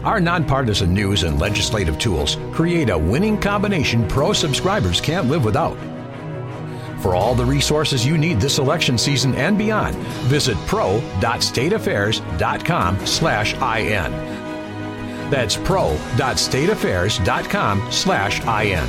Our 0.05 0.21
nonpartisan 0.21 0.95
news 0.95 1.25
and 1.25 1.41
legislative 1.41 1.99
tools 1.99 2.37
create 2.53 2.91
a 2.91 2.99
winning 2.99 3.39
combination 3.39 4.07
pro 4.09 4.33
subscribers 4.33 5.01
can't 5.01 5.29
live 5.29 5.45
without. 5.45 5.77
For 7.01 7.15
all 7.15 7.35
the 7.35 7.45
resources 7.45 8.07
you 8.07 8.17
need 8.19 8.41
this 8.41 8.59
election 8.59 8.99
season 8.99 9.33
and 9.35 9.59
beyond, 9.59 9.97
visit 10.27 10.57
pro.stateaffairs.com 10.67 13.07
slash 13.07 13.55
IN. 13.55 14.11
That's 15.31 15.57
pro.stateaffairs.com 15.57 17.93
slash 17.93 18.41
IN. 18.47 18.89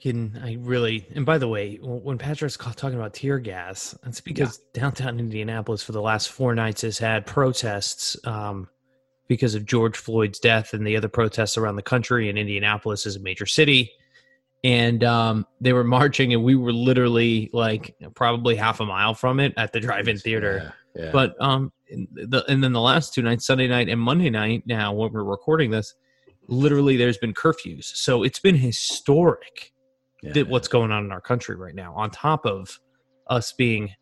I 0.00 0.02
can 0.02 0.40
I 0.42 0.56
really 0.60 1.06
and 1.14 1.26
by 1.26 1.36
the 1.36 1.48
way, 1.48 1.76
when 1.82 2.16
Patrick's 2.16 2.56
talking 2.56 2.94
about 2.94 3.12
tear 3.12 3.38
gas, 3.38 3.94
it's 4.06 4.20
because 4.20 4.58
downtown 4.72 5.18
Indianapolis 5.18 5.82
for 5.82 5.92
the 5.92 6.00
last 6.00 6.30
four 6.30 6.54
nights 6.54 6.82
has 6.82 6.98
had 6.98 7.26
protests 7.26 8.16
um, 8.24 8.68
because 9.28 9.54
of 9.54 9.66
George 9.66 9.98
Floyd's 9.98 10.38
death 10.38 10.72
and 10.72 10.86
the 10.86 10.96
other 10.96 11.08
protests 11.08 11.58
around 11.58 11.76
the 11.76 11.82
country. 11.82 12.30
And 12.30 12.38
Indianapolis 12.38 13.04
is 13.04 13.16
a 13.16 13.20
major 13.20 13.44
city, 13.44 13.92
and 14.64 15.04
um, 15.04 15.46
they 15.60 15.74
were 15.74 15.84
marching, 15.84 16.32
and 16.32 16.44
we 16.44 16.54
were 16.54 16.72
literally 16.72 17.50
like 17.52 17.94
probably 18.14 18.56
half 18.56 18.80
a 18.80 18.86
mile 18.86 19.12
from 19.12 19.38
it 19.38 19.52
at 19.58 19.74
the 19.74 19.80
drive-in 19.80 20.16
theater. 20.16 20.72
Yeah, 20.96 21.04
yeah. 21.04 21.10
But 21.12 21.34
um, 21.42 21.72
the 21.90 22.42
and 22.48 22.64
then 22.64 22.72
the 22.72 22.80
last 22.80 23.12
two 23.12 23.20
nights, 23.20 23.46
Sunday 23.46 23.68
night 23.68 23.90
and 23.90 24.00
Monday 24.00 24.30
night. 24.30 24.62
Now, 24.64 24.94
when 24.94 25.12
we're 25.12 25.24
recording 25.24 25.70
this, 25.70 25.92
literally 26.48 26.96
there's 26.96 27.18
been 27.18 27.34
curfews, 27.34 27.84
so 27.84 28.22
it's 28.22 28.38
been 28.38 28.56
historic 28.56 29.74
yeah. 30.22 30.32
that 30.32 30.48
what's 30.48 30.68
going 30.68 30.90
on 30.92 31.04
in 31.04 31.12
our 31.12 31.20
country 31.20 31.56
right 31.56 31.74
now. 31.74 31.94
On 31.94 32.10
top 32.10 32.46
of 32.46 32.78
us 33.28 33.52
being 33.52 33.92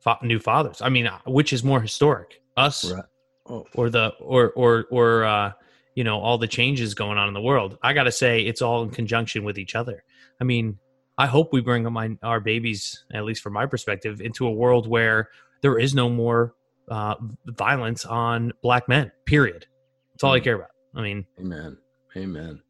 fa- 0.00 0.18
new 0.22 0.38
fathers, 0.38 0.80
I 0.82 0.88
mean, 0.88 1.06
uh, 1.06 1.18
which 1.26 1.52
is 1.52 1.62
more 1.64 1.80
historic, 1.80 2.40
us 2.56 2.90
Right. 2.92 3.04
Oh, 3.46 3.66
or 3.74 3.90
the 3.90 4.12
or 4.20 4.50
or 4.52 4.86
or 4.90 5.24
uh, 5.24 5.52
you 5.96 6.04
know 6.04 6.20
all 6.20 6.38
the 6.38 6.46
changes 6.46 6.94
going 6.94 7.18
on 7.18 7.26
in 7.28 7.34
the 7.34 7.40
world? 7.40 7.76
I 7.82 7.92
got 7.92 8.04
to 8.04 8.12
say, 8.12 8.42
it's 8.42 8.62
all 8.62 8.82
in 8.84 8.90
conjunction 8.90 9.42
with 9.42 9.58
each 9.58 9.74
other. 9.74 10.04
I 10.40 10.44
mean, 10.44 10.78
I 11.18 11.26
hope 11.26 11.52
we 11.52 11.60
bring 11.60 11.90
my, 11.92 12.16
our 12.22 12.38
babies, 12.40 13.04
at 13.12 13.24
least 13.24 13.42
from 13.42 13.52
my 13.54 13.66
perspective, 13.66 14.20
into 14.20 14.46
a 14.46 14.50
world 14.52 14.86
where 14.88 15.28
there 15.60 15.78
is 15.78 15.92
no 15.94 16.08
more 16.08 16.54
uh, 16.88 17.16
violence 17.46 18.04
on 18.04 18.52
black 18.62 18.88
men. 18.88 19.10
Period. 19.26 19.66
That's 20.12 20.22
all 20.24 20.32
I 20.32 20.40
Mm. 20.40 20.44
care 20.44 20.54
about. 20.56 20.70
I 20.94 21.02
mean, 21.02 21.26
Amen. 21.40 21.78
Amen. 22.16 22.60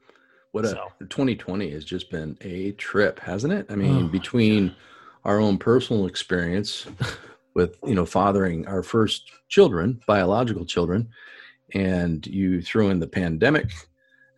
What 0.52 0.66
a 0.66 0.68
So. 0.68 0.92
2020 1.00 1.70
has 1.70 1.84
just 1.84 2.10
been 2.10 2.36
a 2.42 2.72
trip, 2.72 3.18
hasn't 3.18 3.52
it? 3.52 3.66
I 3.70 3.74
mean, 3.74 4.04
Oh, 4.04 4.08
between 4.08 4.74
our 5.24 5.40
own 5.40 5.58
personal 5.58 6.06
experience 6.06 6.86
with, 7.54 7.78
you 7.84 7.94
know, 7.94 8.06
fathering 8.06 8.66
our 8.66 8.82
first 8.82 9.30
children, 9.48 10.00
biological 10.06 10.66
children, 10.66 11.08
and 11.74 12.26
you 12.26 12.60
throw 12.60 12.90
in 12.90 13.00
the 13.00 13.06
pandemic, 13.08 13.70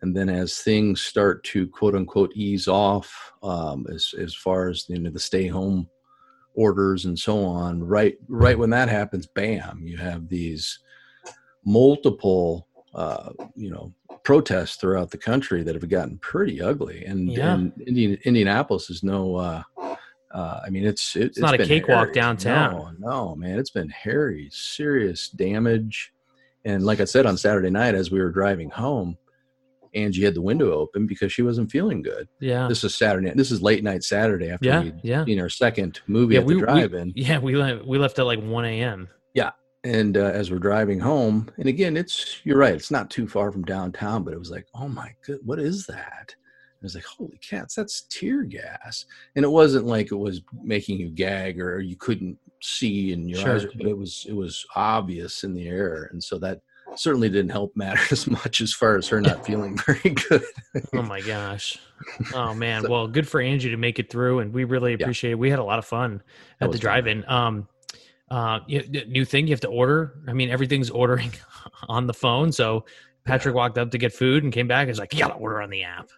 and 0.01 0.15
then 0.15 0.29
as 0.29 0.59
things 0.59 1.01
start 1.01 1.43
to 1.45 1.67
quote 1.67 1.95
unquote 1.95 2.31
ease 2.33 2.67
off, 2.67 3.33
um, 3.43 3.85
as 3.93 4.13
as 4.17 4.33
far 4.33 4.69
as 4.69 4.87
you 4.87 4.99
know 4.99 5.09
the 5.09 5.19
stay 5.19 5.47
home 5.47 5.89
orders 6.53 7.05
and 7.05 7.17
so 7.19 7.43
on, 7.43 7.83
right 7.83 8.17
right 8.29 8.57
when 8.57 8.69
that 8.69 8.87
happens, 8.87 9.27
bam, 9.27 9.81
you 9.85 9.97
have 9.97 10.29
these 10.29 10.79
multiple 11.65 12.67
uh, 12.93 13.31
you 13.55 13.69
know 13.69 13.93
protests 14.25 14.75
throughout 14.75 15.11
the 15.11 15.17
country 15.17 15.63
that 15.63 15.75
have 15.75 15.87
gotten 15.87 16.17
pretty 16.17 16.61
ugly 16.61 17.05
and, 17.05 17.31
Yeah. 17.31 17.53
and 17.53 17.71
Indian, 17.87 18.17
indianapolis 18.25 18.89
is 18.89 19.03
no 19.03 19.35
uh, 19.37 19.63
Uh, 20.31 20.59
I 20.65 20.69
mean, 20.69 20.83
it's 20.85 21.15
it, 21.15 21.27
It's 21.27 21.39
not 21.39 21.53
a 21.53 21.65
cakewalk 21.65 22.07
hairy. 22.07 22.13
downtown. 22.13 22.97
No, 22.99 23.09
no, 23.09 23.35
man, 23.37 23.57
it's 23.57 23.69
been 23.69 23.87
hairy, 23.87 24.49
serious 24.51 25.29
damage. 25.29 26.11
And 26.65 26.83
like 26.83 26.99
I 26.99 27.05
said 27.05 27.25
on 27.25 27.37
Saturday 27.37 27.69
night, 27.69 27.95
as 27.95 28.11
we 28.11 28.19
were 28.19 28.31
driving 28.31 28.69
home, 28.69 29.17
Angie 29.93 30.23
had 30.25 30.33
the 30.33 30.41
window 30.41 30.73
open 30.73 31.07
because 31.07 31.31
she 31.31 31.41
wasn't 31.41 31.71
feeling 31.71 32.01
good. 32.01 32.27
Yeah. 32.41 32.67
This 32.67 32.83
is 32.83 32.93
Saturday. 32.93 33.31
This 33.33 33.49
is 33.49 33.61
late 33.61 33.81
night 33.81 34.03
Saturday 34.03 34.49
after 34.49 34.65
Yeah, 34.67 34.81
we 34.81 34.93
yeah. 35.03 35.23
seen 35.23 35.39
our 35.39 35.47
second 35.47 36.01
movie 36.07 36.33
Yeah, 36.33 36.41
at 36.41 36.45
we, 36.47 36.55
the 36.55 36.59
drive-in. 36.61 37.13
yeah, 37.15 37.39
we 37.39 37.55
left, 37.55 37.85
we 37.85 37.97
left 37.97 38.19
at 38.19 38.25
like 38.25 38.41
1 38.43 38.65
a.m. 38.65 39.07
and 39.85 40.17
uh, 40.17 40.21
as 40.25 40.49
we're 40.51 40.57
driving 40.59 40.99
home 40.99 41.47
and 41.57 41.67
again 41.69 41.95
it's 41.95 42.41
you're 42.43 42.57
right 42.57 42.73
it's 42.75 42.91
not 42.91 43.09
too 43.09 43.27
far 43.27 43.51
from 43.51 43.63
downtown 43.63 44.23
but 44.23 44.33
it 44.33 44.39
was 44.39 44.49
like 44.51 44.67
oh 44.75 44.87
my 44.87 45.13
good 45.25 45.39
what 45.45 45.59
is 45.59 45.85
that 45.85 46.35
i 46.35 46.77
was 46.81 46.95
like 46.95 47.05
holy 47.05 47.37
cats 47.37 47.75
that's 47.75 48.01
tear 48.09 48.41
gas 48.43 49.05
and 49.35 49.45
it 49.45 49.49
wasn't 49.49 49.85
like 49.85 50.11
it 50.11 50.15
was 50.15 50.41
making 50.63 50.99
you 50.99 51.09
gag 51.09 51.61
or 51.61 51.79
you 51.79 51.95
couldn't 51.95 52.37
see 52.61 53.13
in 53.13 53.29
your 53.29 53.39
Sure. 53.39 53.55
eyes 53.55 53.65
but 53.77 53.85
it 53.87 53.97
was 53.97 54.25
it 54.27 54.33
was 54.35 54.65
obvious 54.75 55.43
in 55.43 55.53
the 55.53 55.67
air 55.67 56.09
and 56.11 56.21
so 56.23 56.39
that 56.39 56.61
certainly 56.95 57.29
didn't 57.29 57.51
help 57.51 57.71
matters 57.75 58.25
much 58.27 58.61
as 58.61 58.73
far 58.73 58.97
as 58.97 59.07
her 59.07 59.21
not 59.21 59.45
feeling 59.45 59.77
very 59.85 60.15
good 60.29 60.43
Oh 60.93 61.01
my 61.03 61.21
gosh. 61.21 61.77
Oh 62.33 62.53
man. 62.65 62.81
So- 62.83 62.89
well, 62.89 63.07
good 63.07 63.27
for 63.27 63.39
Angie 63.39 63.69
to 63.69 63.77
make 63.77 63.99
it 63.99 64.09
through, 64.09 64.39
and 64.39 64.53
we 64.53 64.65
really 64.65 64.93
appreciate 64.93 65.31
it. 65.31 65.39
We 65.39 65.49
had 65.49 65.59
a 65.59 65.63
lot 65.63 65.79
of 65.79 65.85
fun 65.85 66.21
at 66.59 66.69
the 66.71 66.77
drive-in. 66.77 67.23
Um, 67.29 67.67
uh, 68.31 68.59
new 68.67 69.25
thing 69.25 69.47
you 69.47 69.53
have 69.53 69.61
to 69.61 69.67
order. 69.67 70.15
I 70.27 70.33
mean, 70.33 70.49
everything's 70.49 70.89
ordering 70.89 71.31
on 71.87 72.07
the 72.07 72.13
phone. 72.13 72.51
So 72.51 72.85
Patrick 73.25 73.55
walked 73.55 73.77
up 73.77 73.91
to 73.91 73.97
get 73.97 74.13
food 74.13 74.43
and 74.43 74.51
came 74.53 74.67
back. 74.67 74.87
He's 74.87 74.99
like, 74.99 75.13
"You 75.13 75.19
gotta 75.19 75.35
order 75.35 75.61
on 75.61 75.69
the 75.69 75.83
app." 75.83 76.09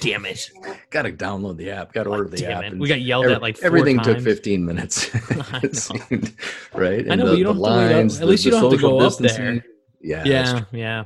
Damn 0.00 0.26
it! 0.26 0.50
gotta 0.90 1.10
download 1.10 1.56
the 1.56 1.70
app 1.70 1.94
gotta 1.94 2.10
order 2.10 2.28
the 2.28 2.44
app 2.46 2.74
We 2.74 2.88
got 2.88 3.00
yelled 3.00 3.24
every- 3.24 3.36
at 3.36 3.40
like 3.42 3.56
four 3.56 3.66
everything 3.68 3.98
took 4.00 4.20
15 4.20 4.62
minutes 4.64 5.08
I 5.54 5.66
seemed, 5.72 6.34
right 6.74 7.06
I 7.08 7.12
And 7.12 7.20
know, 7.20 7.24
the- 7.24 7.32
but 7.32 7.38
you 7.38 7.44
don't 7.44 7.56
have 7.56 7.64
to 7.64 7.94
up- 7.96 8.04
at 8.04 8.10
the- 8.20 8.26
least 8.26 8.44
you 8.44 8.50
don't 8.50 8.62
have 8.64 8.70
to 8.72 8.76
go 8.78 8.98
up 9.00 9.16
there. 9.16 9.64
yeah 10.02 10.24
Yeah, 10.26 10.64
yeah. 10.72 11.04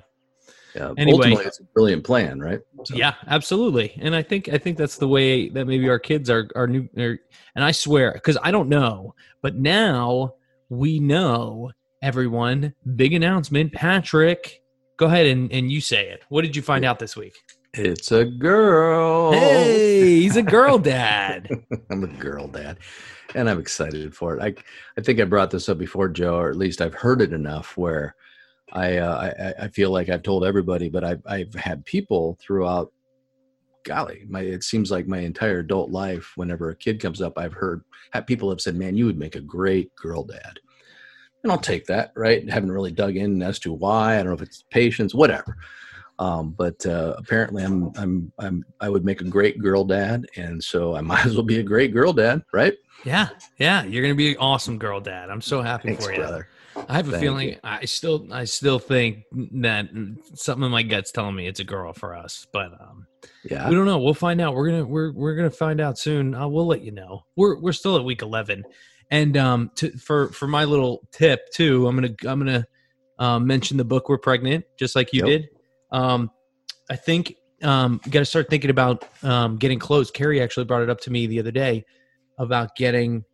Yeah. 0.75 0.93
Anyway. 0.97 1.17
Ultimately, 1.17 1.45
it's 1.45 1.61
a 1.61 1.64
brilliant 1.64 2.05
plan, 2.05 2.41
right? 2.41 2.61
So, 2.85 2.95
Yeah, 2.95 3.14
absolutely. 3.26 3.93
And 4.00 4.14
I 4.14 4.23
think 4.23 4.49
I 4.49 4.59
think 4.59 4.79
that's 4.79 4.97
the 4.97 5.09
way 5.09 5.49
that 5.50 5.67
maybe 5.67 5.88
our 5.88 5.99
kids 5.99 6.31
are 6.31 6.49
are 6.57 6.67
new. 6.67 6.88
Are, 6.97 7.19
and 7.55 7.64
I 7.64 7.71
swear, 7.73 8.12
because 8.12 8.38
I 8.43 8.50
don't 8.50 8.69
know, 8.69 9.14
but 9.43 9.57
now 9.57 10.35
we 10.69 10.99
know. 10.99 11.73
Everyone, 12.02 12.75
big 12.97 13.12
announcement. 13.12 13.73
Patrick, 13.73 14.61
go 14.97 15.07
ahead 15.07 15.26
and, 15.26 15.52
and 15.52 15.71
you 15.71 15.81
say 15.81 16.09
it. 16.09 16.25
What 16.31 16.43
did 16.43 16.57
you 16.57 16.62
find 16.62 16.85
out 16.85 16.99
this 16.99 17.17
week? 17.17 17.37
It's 17.75 18.11
a 18.11 18.25
girl. 18.25 19.31
Hey, 19.33 20.21
he's 20.21 20.37
a 20.37 20.43
girl 20.43 20.79
dad. 20.81 21.49
I'm 21.91 22.02
a 22.02 22.09
girl 22.09 22.49
dad, 22.49 22.79
and 23.37 23.49
I'm 23.49 23.61
excited 23.61 24.17
for 24.17 24.37
it. 24.37 24.43
I 24.43 24.55
I 24.99 25.00
think 25.00 25.21
I 25.21 25.25
brought 25.25 25.52
this 25.52 25.69
up 25.69 25.79
before, 25.79 26.09
Joe, 26.09 26.38
or 26.38 26.50
at 26.50 26.57
least 26.57 26.81
I've 26.81 26.95
heard 26.95 27.23
it 27.23 27.33
enough 27.33 27.76
where 27.76 28.17
I 28.73 28.97
uh, 28.99 29.55
I, 29.59 29.64
I 29.64 29.69
feel 29.69 29.91
like 29.91 30.09
I've 30.09 30.23
told 30.23 30.45
everybody, 30.45 30.88
but 30.88 31.05
I've 31.05 31.23
I've 31.26 31.55
had 31.55 31.85
people 31.85 32.38
throughout. 32.41 32.93
Golly, 33.85 34.25
my 34.29 34.43
it 34.43 34.62
seems 34.62 34.93
like 34.93 35.09
my 35.09 35.19
entire 35.19 35.59
adult 35.59 35.91
life. 35.91 36.33
Whenever 36.37 36.71
a 36.71 36.76
kid 36.76 37.00
comes 37.00 37.21
up, 37.21 37.37
I've 37.37 37.52
heard 37.52 37.83
have, 38.12 38.26
people 38.26 38.49
have 38.50 38.61
said, 38.61 38.76
"Man, 38.76 38.97
you 38.97 39.07
would 39.07 39.19
make 39.19 39.35
a 39.35 39.41
great 39.41 39.95
girl 39.97 40.23
dad." 40.25 40.61
and 41.43 41.52
I'll 41.52 41.59
take 41.59 41.87
that. 41.87 42.12
Right? 42.14 42.49
Haven't 42.49 42.73
really 42.73 42.93
dug 42.93 43.17
in 43.17 43.43
as 43.43 43.59
to 43.61 43.73
why. 43.73 44.14
I 44.14 44.17
don't 44.19 44.26
know 44.26 44.33
if 44.35 44.43
it's 44.43 44.64
patience, 44.71 45.14
whatever. 45.14 45.57
Um, 46.19 46.50
but 46.57 46.85
uh, 46.87 47.14
apparently, 47.19 47.64
I'm 47.64 47.91
I'm 47.97 48.33
I'm 48.38 48.64
I 48.81 48.88
would 48.88 49.05
make 49.05 49.21
a 49.21 49.25
great 49.25 49.59
girl 49.59 49.85
dad, 49.85 50.26
and 50.37 50.62
so 50.62 50.95
I 50.95 51.00
might 51.02 51.26
as 51.26 51.35
well 51.35 51.43
be 51.43 51.59
a 51.59 51.64
great 51.64 51.93
girl 51.93 52.12
dad, 52.12 52.43
right? 52.52 52.75
Yeah, 53.05 53.31
yeah. 53.59 53.83
You're 53.85 54.02
gonna 54.02 54.14
be 54.14 54.33
an 54.33 54.38
awesome 54.38 54.79
girl 54.79 55.00
dad. 55.00 55.31
I'm 55.31 55.41
so 55.41 55.62
happy 55.62 55.88
Thanks, 55.88 56.05
for 56.05 56.12
you. 56.12 56.19
brother. 56.19 56.49
I 56.88 56.95
have 56.97 57.09
a 57.09 57.12
Thank 57.12 57.23
feeling 57.23 57.49
you. 57.50 57.57
I 57.62 57.85
still 57.85 58.26
I 58.33 58.45
still 58.45 58.79
think 58.79 59.25
that 59.33 59.88
something 60.35 60.64
in 60.64 60.71
my 60.71 60.83
gut's 60.83 61.12
telling 61.12 61.35
me 61.35 61.47
it's 61.47 61.61
a 61.61 61.64
girl 61.64 61.93
for 61.93 62.14
us, 62.14 62.47
but 62.52 62.73
um, 62.81 63.07
Yeah, 63.45 63.69
we 63.69 63.75
don't 63.75 63.87
know. 63.87 63.99
We'll 63.99 64.14
find 64.14 64.41
out. 64.41 64.55
We're 64.55 64.71
gonna 64.71 64.85
we're 64.85 65.12
we're 65.12 65.35
gonna 65.35 65.50
find 65.50 65.81
out 65.81 65.99
soon. 65.99 66.35
Uh, 66.35 66.49
we'll 66.49 66.67
let 66.67 66.83
you 66.83 66.93
know. 66.93 67.25
We're 67.37 67.59
we're 67.61 67.73
still 67.73 67.97
at 67.97 68.05
week 68.05 68.23
eleven, 68.23 68.64
and 69.11 69.37
um, 69.37 69.71
to, 69.76 69.91
for 69.99 70.29
for 70.33 70.47
my 70.47 70.64
little 70.64 71.07
tip 71.12 71.50
too, 71.50 71.87
I'm 71.87 71.95
gonna 71.97 72.14
I'm 72.26 72.38
gonna 72.38 72.67
um, 73.19 73.47
mention 73.47 73.76
the 73.76 73.85
book. 73.85 74.09
We're 74.09 74.19
pregnant, 74.19 74.64
just 74.79 74.97
like 74.97 75.12
you 75.12 75.21
Yep. 75.21 75.26
did. 75.26 75.49
Um, 75.93 76.31
I 76.91 76.97
think 76.97 77.37
um, 77.62 78.00
you 78.05 78.11
got 78.11 78.21
to 78.21 78.25
start 78.25 78.49
thinking 78.50 78.71
about 78.71 79.05
um, 79.23 79.57
getting 79.57 79.79
clothes. 79.79 80.11
Carrie 80.11 80.41
actually 80.41 80.64
brought 80.64 80.83
it 80.83 80.91
up 80.91 81.00
to 81.02 81.11
me 81.11 81.26
the 81.26 81.38
other 81.38 81.52
day 81.52 81.85
about 82.38 82.75
getting 82.76 83.25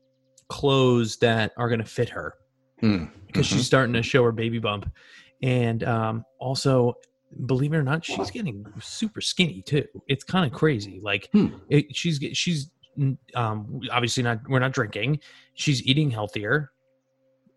clothes 0.48 1.16
that 1.18 1.52
are 1.56 1.68
gonna 1.68 1.84
fit 1.84 2.08
her 2.08 2.34
Hmm, 2.80 3.06
because 3.26 3.46
mhm. 3.46 3.50
she's 3.56 3.66
starting 3.66 3.92
to 3.94 4.02
show 4.02 4.22
her 4.24 4.32
baby 4.32 4.58
bump, 4.58 4.90
and 5.42 5.82
um, 5.84 6.24
also 6.38 6.94
believe 7.46 7.72
it 7.72 7.76
or 7.76 7.82
not, 7.82 8.04
she's 8.04 8.30
getting 8.30 8.64
super 8.80 9.20
skinny 9.20 9.62
too. 9.62 9.84
It's 10.06 10.24
kind 10.24 10.46
of 10.50 10.56
crazy. 10.56 11.00
Like 11.02 11.28
Hmm. 11.32 11.48
it, 11.68 11.94
she's 11.94 12.18
she's 12.32 12.70
mm, 12.98 13.16
um, 13.34 13.80
obviously 13.90 14.22
not. 14.22 14.40
We're 14.48 14.60
not 14.60 14.72
drinking. 14.72 15.20
She's 15.54 15.82
eating 15.84 16.10
healthier. 16.10 16.70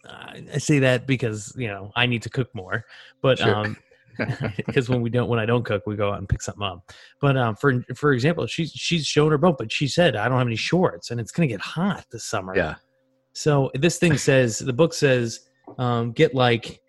Uh, 0.08 0.34
I 0.56 0.58
say 0.58 0.80
that 0.80 1.06
because 1.06 1.54
you 1.58 1.68
know 1.68 1.92
I 1.96 2.06
need 2.08 2.24
to 2.24 2.30
cook 2.30 2.54
more, 2.56 2.86
but 3.22 3.38
Sure. 3.40 3.56
um, 3.56 3.78
because 4.58 4.90
when 4.90 5.01
we 5.01 5.10
don't 5.10 5.30
when 5.30 5.40
I 5.40 5.46
don't 5.46 5.63
cook, 5.63 5.84
we 5.88 5.96
go 5.96 6.12
out 6.12 6.18
and 6.18 6.28
pick 6.28 6.42
something 6.42 6.63
up. 6.63 6.92
But 7.22 7.38
um, 7.38 7.56
for 7.56 7.82
for 7.96 8.12
example, 8.13 8.46
she's 8.48 8.72
she's 8.72 9.06
shown 9.08 9.32
her 9.32 9.38
bump, 9.38 9.58
but 9.58 9.72
she 9.72 9.88
said 9.88 10.16
I 10.16 10.28
don't 10.28 10.38
have 10.38 10.48
any 10.48 10.56
shorts, 10.58 11.12
and 11.12 11.20
it's 11.20 11.32
gonna 11.32 11.48
get 11.48 11.62
hot 11.62 12.06
this 12.12 12.24
summer. 12.25 12.56
yeah, 12.56 12.75
So 13.34 13.72
this 13.74 13.98
thing 13.98 14.18
says 14.18 14.60
the 14.60 14.74
book 14.74 14.94
says 14.94 15.42
um, 15.78 16.12
get 16.12 16.34
like 16.36 16.82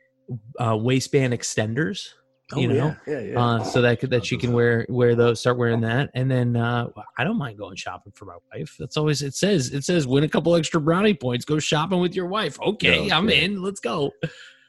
uh, 0.60 0.76
waistband 0.76 1.32
extenders, 1.32 2.08
you 2.56 2.68
Oh, 2.70 2.72
know, 2.72 2.96
yeah, 3.06 3.18
yeah, 3.18 3.20
yeah. 3.20 3.40
uh, 3.44 3.64
so 3.64 3.80
that 3.82 4.00
could, 4.00 4.10
that 4.10 4.26
she 4.26 4.36
can 4.36 4.52
wear 4.52 4.84
wear 4.88 5.14
those, 5.14 5.40
start 5.40 5.56
wearing 5.56 5.80
that, 5.82 6.10
and 6.14 6.30
then 6.30 6.56
uh, 6.56 6.88
I 7.16 7.24
don't 7.24 7.38
mind 7.38 7.58
going 7.58 7.76
shopping 7.76 8.12
for 8.14 8.24
my 8.26 8.36
wife. 8.52 8.76
That's 8.78 8.96
always 8.96 9.22
it 9.22 9.34
says. 9.34 9.72
It 9.72 9.84
says 9.84 10.06
win 10.06 10.24
a 10.24 10.28
couple 10.28 10.54
extra 10.54 10.80
brownie 10.80 11.14
points, 11.14 11.44
go 11.44 11.58
shopping 11.58 12.00
with 12.00 12.14
your 12.14 12.26
wife. 12.26 12.60
Okay, 12.60 13.08
No 13.08 13.14
I'm 13.16 13.28
kidding. 13.28 13.52
in. 13.56 13.62
Let's 13.62 13.80
go. 13.80 14.10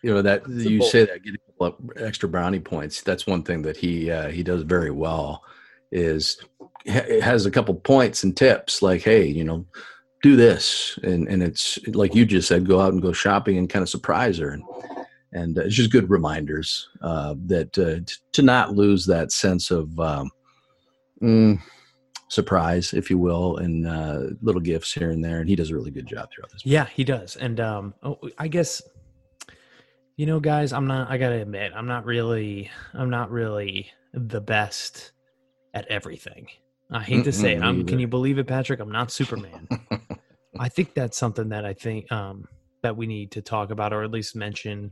you 0.02 0.14
know 0.14 0.22
that 0.22 0.44
It's 0.48 0.66
you 0.66 0.82
say 0.84 1.06
that 1.06 1.24
get 1.24 1.34
a 1.34 1.38
couple 1.68 1.90
extra 1.98 2.30
brownie 2.30 2.60
points. 2.60 3.02
That's 3.02 3.26
one 3.28 3.44
thing 3.44 3.64
that 3.64 3.76
he 3.78 4.10
uh, 4.12 4.30
he 4.30 4.44
does 4.44 4.62
very 4.64 4.92
well. 4.92 5.44
Is 5.92 6.38
has 6.88 7.46
a 7.46 7.52
couple 7.52 7.74
points 7.76 8.24
and 8.24 8.36
tips 8.36 8.82
like, 8.82 9.02
hey, 9.02 9.26
you 9.26 9.44
know, 9.44 9.66
do 10.24 10.36
this, 10.36 10.98
and 11.04 11.28
and 11.28 11.44
it's 11.44 11.78
like 11.90 12.16
you 12.16 12.26
just 12.26 12.48
said, 12.48 12.68
go 12.68 12.80
out 12.80 12.94
and 12.94 13.02
go 13.02 13.12
shopping 13.12 13.58
and 13.58 13.70
kind 13.70 13.84
of 13.84 13.90
surprise 13.90 14.40
her, 14.40 14.50
and 14.50 14.64
and 15.34 15.58
uh, 15.60 15.62
it's 15.62 15.76
just 15.76 15.92
good 15.92 16.10
reminders 16.10 16.90
uh, 17.02 17.36
that 17.46 17.78
uh, 17.78 18.00
t- 18.06 18.16
to 18.32 18.42
not 18.42 18.74
lose 18.74 19.06
that 19.06 19.32
sense 19.32 19.70
of 19.70 20.00
um, 20.00 20.32
mm, 21.22 21.62
surprise, 22.30 22.94
if 22.94 23.10
you 23.10 23.20
will, 23.20 23.58
and 23.58 23.86
uh, 23.86 24.22
little 24.42 24.62
gifts 24.62 24.94
here 24.94 25.12
and 25.12 25.24
there. 25.24 25.40
And 25.40 25.50
he 25.50 25.56
does 25.56 25.70
a 25.70 25.76
really 25.76 25.92
good 25.92 26.08
job 26.08 26.30
throughout 26.32 26.52
this. 26.52 26.66
Yeah, 26.66 26.86
he 26.86 27.04
does. 27.04 27.36
And 27.36 27.60
um, 27.60 27.94
oh, 28.02 28.18
I 28.40 28.48
guess 28.48 28.82
you 30.16 30.26
know, 30.26 30.40
guys, 30.40 30.74
I'm 30.74 30.88
not. 30.88 31.10
I 31.10 31.18
gotta 31.18 31.42
admit, 31.42 31.74
I'm 31.76 31.88
not 31.88 32.06
really. 32.06 32.70
I'm 32.94 33.10
not 33.10 33.32
really 33.32 33.92
the 34.14 34.42
best 34.42 35.12
at 35.74 35.88
everything. 35.88 36.48
I 36.92 37.02
hate 37.02 37.24
to 37.24 37.32
say 37.32 37.56
it. 37.56 37.64
I'm, 37.64 37.80
either. 37.80 37.90
can 37.90 38.00
you 38.00 38.08
believe 38.08 38.38
it, 38.38 38.46
Patrick? 38.46 38.80
I'm 38.80 38.92
not 38.92 39.12
Superman. 39.12 39.68
I 40.64 40.70
think 40.70 40.94
that's 40.94 41.18
something 41.18 41.50
that 41.50 41.66
I 41.66 41.74
think 41.74 42.10
um, 42.10 42.48
that 42.84 42.96
we 42.96 43.06
need 43.06 43.32
to 43.32 43.42
talk 43.42 43.70
about, 43.70 43.92
or 43.92 44.02
at 44.02 44.12
least 44.12 44.34
mention. 44.34 44.92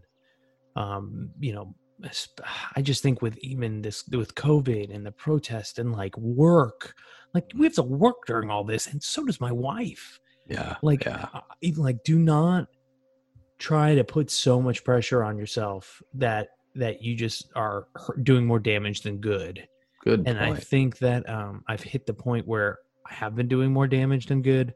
Um, 0.75 1.29
you 1.39 1.53
know, 1.53 1.73
I 2.75 2.81
just 2.81 3.01
think 3.01 3.21
with 3.21 3.37
even 3.37 3.81
this 3.81 4.05
with 4.09 4.35
COVID 4.35 4.93
and 4.93 5.05
the 5.05 5.13
protest 5.13 5.79
and 5.79 5.93
like 5.93 6.17
work, 6.17 6.93
like 7.33 7.45
we 7.55 7.65
have 7.65 7.75
to 7.75 7.83
work 7.83 8.25
during 8.27 8.49
all 8.49 8.65
this, 8.65 8.87
and 8.87 9.01
so 9.01 9.23
does 9.23 9.39
my 9.39 9.53
wife 9.53 10.19
Yeah, 10.49 10.75
like 10.81 11.05
yeah. 11.05 11.27
uh, 11.33 11.39
even 11.61 11.83
like 11.83 12.03
do 12.03 12.19
not 12.19 12.67
try 13.57 13.95
to 13.95 14.03
put 14.03 14.29
so 14.29 14.61
much 14.61 14.83
pressure 14.83 15.23
on 15.23 15.37
yourself 15.37 16.01
that 16.15 16.49
that 16.75 17.01
you 17.01 17.15
just 17.15 17.49
are 17.55 17.87
doing 18.23 18.45
more 18.45 18.59
damage 18.59 19.03
than 19.03 19.19
good 19.19 19.67
Good 20.03 20.23
and 20.25 20.39
i 20.39 20.55
think 20.55 20.97
that 20.97 21.29
um 21.29 21.63
i've 21.67 21.83
hit 21.83 22.07
the 22.07 22.13
point 22.13 22.47
where 22.47 22.79
i 23.05 23.13
have 23.13 23.35
been 23.35 23.47
doing 23.47 23.71
more 23.71 23.85
damage 23.85 24.25
than 24.25 24.41
good 24.41 24.73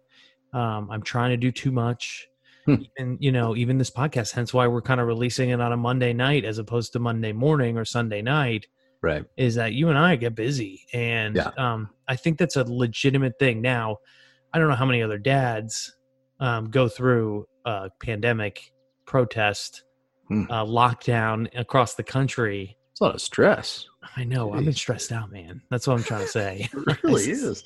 um 0.54 0.90
i'm 0.92 1.02
trying 1.02 1.32
to 1.32 1.38
do 1.38 1.52
too 1.52 1.72
much 1.72 2.28
Hmm. 2.66 2.76
and 2.98 3.18
you 3.22 3.32
know 3.32 3.56
even 3.56 3.78
this 3.78 3.92
podcast 3.92 4.32
hence 4.34 4.52
why 4.52 4.66
we're 4.66 4.82
kind 4.82 5.00
of 5.00 5.06
releasing 5.06 5.52
it 5.52 5.62
on 5.62 5.72
a 5.72 5.78
monday 5.78 6.14
night 6.14 6.46
as 6.46 6.58
opposed 6.58 6.94
to 6.94 7.00
monday 7.00 7.32
morning 7.32 7.78
or 7.78 7.86
sunday 7.86 8.24
night 8.24 8.66
right. 9.04 9.24
is 9.38 9.54
that 9.54 9.74
you 9.74 9.90
and 9.90 10.00
I 10.00 10.16
get 10.16 10.34
busy, 10.34 10.84
and 10.92 11.36
Yeah. 11.36 11.52
um, 11.60 11.92
I 12.08 12.16
think 12.16 12.40
that's 12.40 12.56
a 12.56 12.64
legitimate 12.64 13.38
thing. 13.38 13.62
Now, 13.62 13.98
I 14.52 14.58
don't 14.58 14.68
know 14.68 14.74
how 14.76 14.86
many 14.86 15.04
other 15.04 15.20
dads 15.20 15.96
um, 16.40 16.72
go 16.72 16.88
through 16.90 17.46
a 17.66 17.92
pandemic, 18.02 18.74
protest, 19.06 19.84
Hmm. 20.28 20.46
uh, 20.50 20.66
lockdown 20.66 21.48
across 21.56 21.94
the 21.94 22.04
country. 22.04 22.78
It's 22.94 23.02
a 23.02 23.04
lot 23.04 23.14
of 23.14 23.22
stress. 23.22 23.86
I 24.18 24.24
know 24.24 24.54
I've 24.54 24.66
been 24.66 24.74
stressed 24.74 25.12
out, 25.12 25.32
man. 25.32 25.62
That's 25.70 25.86
what 25.86 25.98
I'm 25.98 26.04
trying 26.04 26.22
to 26.22 26.28
say. 26.28 26.68
It 26.88 27.04
really 27.04 27.30
is. 27.30 27.64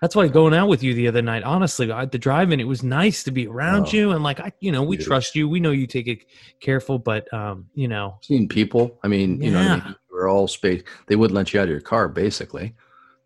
That's 0.00 0.14
why 0.14 0.28
going 0.28 0.54
out 0.54 0.68
with 0.68 0.82
you 0.84 0.94
the 0.94 1.08
other 1.08 1.22
night, 1.22 1.42
honestly, 1.42 1.90
at 1.90 2.12
the 2.12 2.18
drive-in, 2.18 2.60
it 2.60 2.64
was 2.68 2.82
nice 2.84 3.24
to 3.24 3.32
be 3.32 3.48
around 3.48 3.86
Oh. 3.88 3.90
you 3.92 4.10
and 4.12 4.22
like 4.22 4.38
I, 4.38 4.52
you 4.60 4.70
know, 4.70 4.82
we 4.84 4.96
trust 4.96 5.34
you. 5.34 5.48
We 5.48 5.58
know 5.58 5.72
you 5.72 5.86
take 5.88 6.06
it 6.06 6.20
careful, 6.60 6.98
but 7.00 7.32
um, 7.34 7.66
you 7.74 7.88
know, 7.88 8.16
Seeing 8.22 8.48
people. 8.48 8.98
I 9.02 9.08
mean, 9.08 9.42
you 9.42 9.50
know, 9.50 9.58
I 9.60 9.74
mean? 9.84 9.96
we're 10.10 10.30
all 10.30 10.46
space. 10.46 10.82
They 11.08 11.16
wouldn't 11.16 11.34
let 11.34 11.52
you 11.52 11.58
out 11.60 11.64
of 11.64 11.70
your 11.70 11.80
car, 11.80 12.08
basically. 12.08 12.74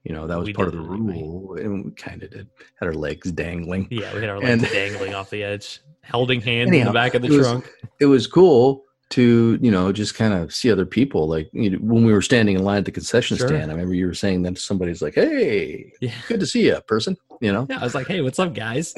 You 0.05 0.15
know, 0.15 0.27
that 0.27 0.39
was 0.39 0.47
We 0.47 0.55
part 0.55 0.69
of 0.69 0.75
the 0.75 0.81
did 0.81 0.91
it 0.91 0.95
anyway. 0.95 1.13
rule, 1.23 1.55
and 1.59 1.85
we 1.85 1.91
kind 1.93 2.23
of 2.23 2.31
did. 2.31 2.49
Had 2.81 2.87
our 2.87 2.95
legs 2.95 3.31
dangling. 3.31 3.87
yeah, 3.91 4.13
we 4.15 4.21
had 4.23 4.31
our 4.31 4.39
legs 4.41 4.63
And- 4.65 4.73
dangling 4.73 5.15
off 5.15 5.29
the 5.31 5.45
edge, 5.45 5.81
holding 6.11 6.41
hands 6.51 6.73
in 6.75 6.87
the 6.87 6.93
back 6.93 7.15
of 7.15 7.23
the 7.23 7.29
it 7.29 7.37
was- 7.37 7.47
trunk. 7.49 7.71
It 8.01 8.07
was 8.07 8.27
cool 8.27 8.85
to 9.13 9.59
you 9.61 9.71
know 9.71 9.93
just 9.93 10.15
kind 10.15 10.35
of 10.35 10.53
see 10.55 10.71
other 10.71 10.87
people. 10.87 11.29
Like 11.29 11.49
you 11.53 11.71
know, 11.71 11.79
when 11.79 12.05
we 12.05 12.13
were 12.13 12.23
standing 12.23 12.57
in 12.57 12.65
line 12.65 12.79
at 12.79 12.85
the 12.85 12.91
concession 12.93 13.37
Sure. 13.37 13.49
stand, 13.49 13.71
I 13.71 13.75
remember 13.75 13.95
you 13.95 14.07
were 14.07 14.15
saying 14.15 14.43
that 14.43 14.59
somebody's 14.59 15.01
like, 15.03 15.15
"Hey, 15.15 15.93
Yeah. 16.01 16.15
good 16.29 16.41
to 16.41 16.47
see 16.47 16.67
you, 16.67 16.81
person." 16.87 17.17
You 17.41 17.53
know, 17.53 17.67
Yeah, 17.71 17.81
I 17.81 17.85
was 17.85 17.95
like, 17.95 18.07
"Hey, 18.09 18.21
what's 18.21 18.39
up, 18.39 18.55
guys? 18.55 18.95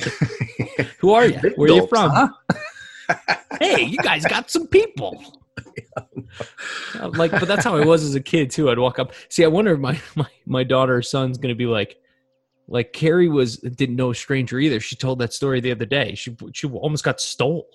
Who 0.98 1.12
are 1.12 1.26
you? 1.26 1.38
Where 1.56 1.70
are 1.70 1.74
you 1.74 1.86
from? 1.86 2.10
huh? 2.12 2.28
Hey, 3.60 3.82
you 3.82 3.98
guys 3.98 4.24
got 4.24 4.50
some 4.50 4.66
people." 4.66 5.22
Uh, 6.98 7.08
like, 7.10 7.30
but 7.32 7.46
that's 7.46 7.64
how 7.64 7.76
I 7.76 7.84
was 7.84 8.02
as 8.04 8.14
a 8.14 8.20
kid 8.20 8.50
too. 8.50 8.70
I'd 8.70 8.78
walk 8.78 8.98
up. 8.98 9.12
See, 9.28 9.44
I 9.44 9.48
wonder 9.48 9.72
if 9.74 9.80
my 9.80 10.00
my 10.16 10.26
my 10.46 10.64
daughter 10.64 10.96
or 10.96 11.02
son's 11.02 11.38
gonna 11.38 11.54
be 11.54 11.66
like, 11.66 11.96
like 12.68 12.92
Carrie 12.92 13.28
was 13.28 13.56
didn't 13.58 13.96
know 13.96 14.10
a 14.10 14.14
stranger 14.14 14.58
either. 14.58 14.80
She 14.80 14.96
told 14.96 15.18
that 15.20 15.32
story 15.32 15.60
the 15.60 15.70
other 15.72 15.86
day. 15.86 16.14
She 16.14 16.36
she 16.52 16.66
almost 16.68 17.04
got 17.04 17.20
stole. 17.20 17.68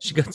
She 0.00 0.14
got, 0.14 0.26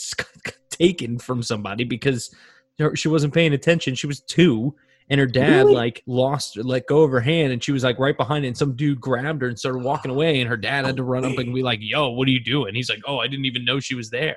got 0.43 0.53
taken 0.77 1.17
from 1.19 1.41
somebody 1.43 1.83
because 1.83 2.33
her- 2.79 2.95
she 2.95 3.07
wasn't 3.07 3.33
paying 3.33 3.53
attention. 3.53 3.95
She 3.95 4.07
was 4.07 4.19
two. 4.21 4.75
And 5.09 5.21
her 5.21 5.25
dad 5.25 5.59
Really? 5.59 5.73
like 5.73 6.03
lost, 6.05 6.57
let 6.57 6.85
go 6.85 7.01
of 7.03 7.11
her 7.11 7.21
hand, 7.21 7.53
and 7.53 7.63
she 7.63 7.71
was 7.71 7.81
like 7.81 7.97
right 7.97 8.17
behind 8.17 8.43
it. 8.43 8.49
And 8.49 8.57
some 8.57 8.75
dude 8.75 8.99
grabbed 8.99 9.41
her 9.41 9.47
and 9.47 9.57
started 9.57 9.81
walking 9.81 10.11
away. 10.11 10.41
And 10.41 10.49
her 10.49 10.57
dad 10.57 10.85
had 10.85 10.97
to 10.97 11.03
run 11.03 11.23
up 11.23 11.37
and 11.37 11.53
be 11.55 11.63
like, 11.63 11.79
"Yo, 11.81 12.09
what 12.09 12.27
are 12.27 12.31
you 12.31 12.43
doing?" 12.43 12.75
He's 12.75 12.89
like, 12.89 12.99
"Oh, 13.07 13.19
I 13.19 13.27
didn't 13.27 13.45
even 13.45 13.63
know 13.63 13.79
she 13.79 13.95
was 13.95 14.09
there." 14.09 14.35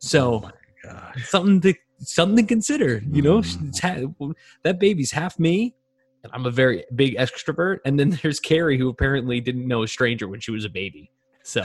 So 0.00 0.50
Gosh. 0.82 1.28
something 1.30 1.60
to 1.60 1.74
something 2.00 2.44
to 2.44 2.48
consider. 2.48 3.02
You 3.08 3.22
know, 3.22 3.38
Mm. 3.38 4.34
That 4.64 4.80
baby's 4.80 5.12
half 5.12 5.38
me, 5.38 5.76
and 6.24 6.32
I'm 6.34 6.44
a 6.46 6.50
very 6.50 6.84
big 6.96 7.16
extrovert. 7.16 7.78
And 7.84 7.96
then 7.96 8.10
there's 8.22 8.40
Carrie, 8.40 8.76
who 8.78 8.88
apparently 8.88 9.40
didn't 9.40 9.68
know 9.68 9.84
a 9.84 9.88
stranger 9.88 10.26
when 10.26 10.40
she 10.40 10.50
was 10.50 10.64
a 10.64 10.68
baby. 10.70 11.08
So 11.44 11.62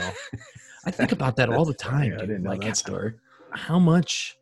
I 0.84 0.92
think 0.92 1.10
about 1.18 1.34
that 1.34 1.48
all 1.48 1.64
the 1.64 1.72
That's 1.72 1.82
funny. 1.82 2.10
time. 2.10 2.18
I 2.18 2.26
didn't 2.26 2.44
know 2.44 2.50
like 2.50 2.60
that 2.60 2.76
story. 2.76 3.14
How 3.54 3.78
much, 3.78 4.36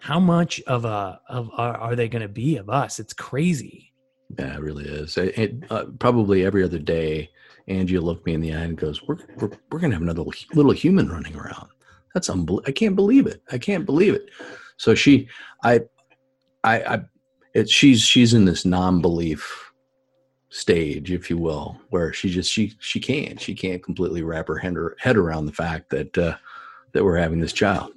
how 0.00 0.20
much 0.20 0.60
of 0.62 0.84
a 0.84 1.20
of 1.28 1.50
are, 1.56 1.76
are 1.76 1.96
they 1.96 2.08
going 2.08 2.22
to 2.22 2.28
be 2.28 2.56
of 2.56 2.70
us? 2.70 2.98
It's 2.98 3.12
crazy. 3.12 3.92
Yeah, 4.38 4.56
it 4.56 4.60
really 4.60 4.84
is. 4.84 5.16
It, 5.16 5.38
it, 5.38 5.64
uh, 5.70 5.84
probably 5.98 6.44
every 6.44 6.62
other 6.62 6.78
day, 6.78 7.30
Angie 7.66 7.96
will 7.96 8.04
look 8.04 8.24
me 8.26 8.34
in 8.34 8.40
the 8.40 8.54
eye 8.54 8.60
and 8.62 8.76
goes, 8.76 9.02
"We're 9.02 9.18
we're, 9.36 9.50
we're 9.70 9.78
gonna 9.78 9.94
have 9.94 10.02
another 10.02 10.24
little, 10.54 10.72
human 10.72 11.08
running 11.08 11.36
around." 11.36 11.68
That's 12.14 12.30
unbelievable. 12.30 12.68
I 12.68 12.72
can't 12.72 12.96
believe 12.96 13.26
it. 13.26 13.42
I 13.50 13.58
can't 13.58 13.86
believe 13.86 14.14
it. 14.14 14.30
So 14.76 14.94
she, 14.94 15.28
I, 15.64 15.80
I, 16.64 16.80
I 16.80 17.00
it, 17.54 17.68
she's 17.68 18.00
she's 18.00 18.34
in 18.34 18.44
this 18.44 18.64
non-belief 18.64 19.72
stage, 20.50 21.10
if 21.10 21.30
you 21.30 21.38
will, 21.38 21.78
where 21.90 22.12
she 22.12 22.30
just 22.30 22.52
she 22.52 22.74
she 22.80 23.00
can't 23.00 23.40
she 23.40 23.54
can't 23.54 23.82
completely 23.82 24.22
wrap 24.22 24.48
her 24.48 24.58
head, 24.58 24.76
head 24.98 25.16
around 25.16 25.46
the 25.46 25.52
fact 25.52 25.90
that 25.90 26.16
uh, 26.16 26.36
that 26.92 27.04
we're 27.04 27.16
having 27.16 27.40
this 27.40 27.52
child. 27.52 27.92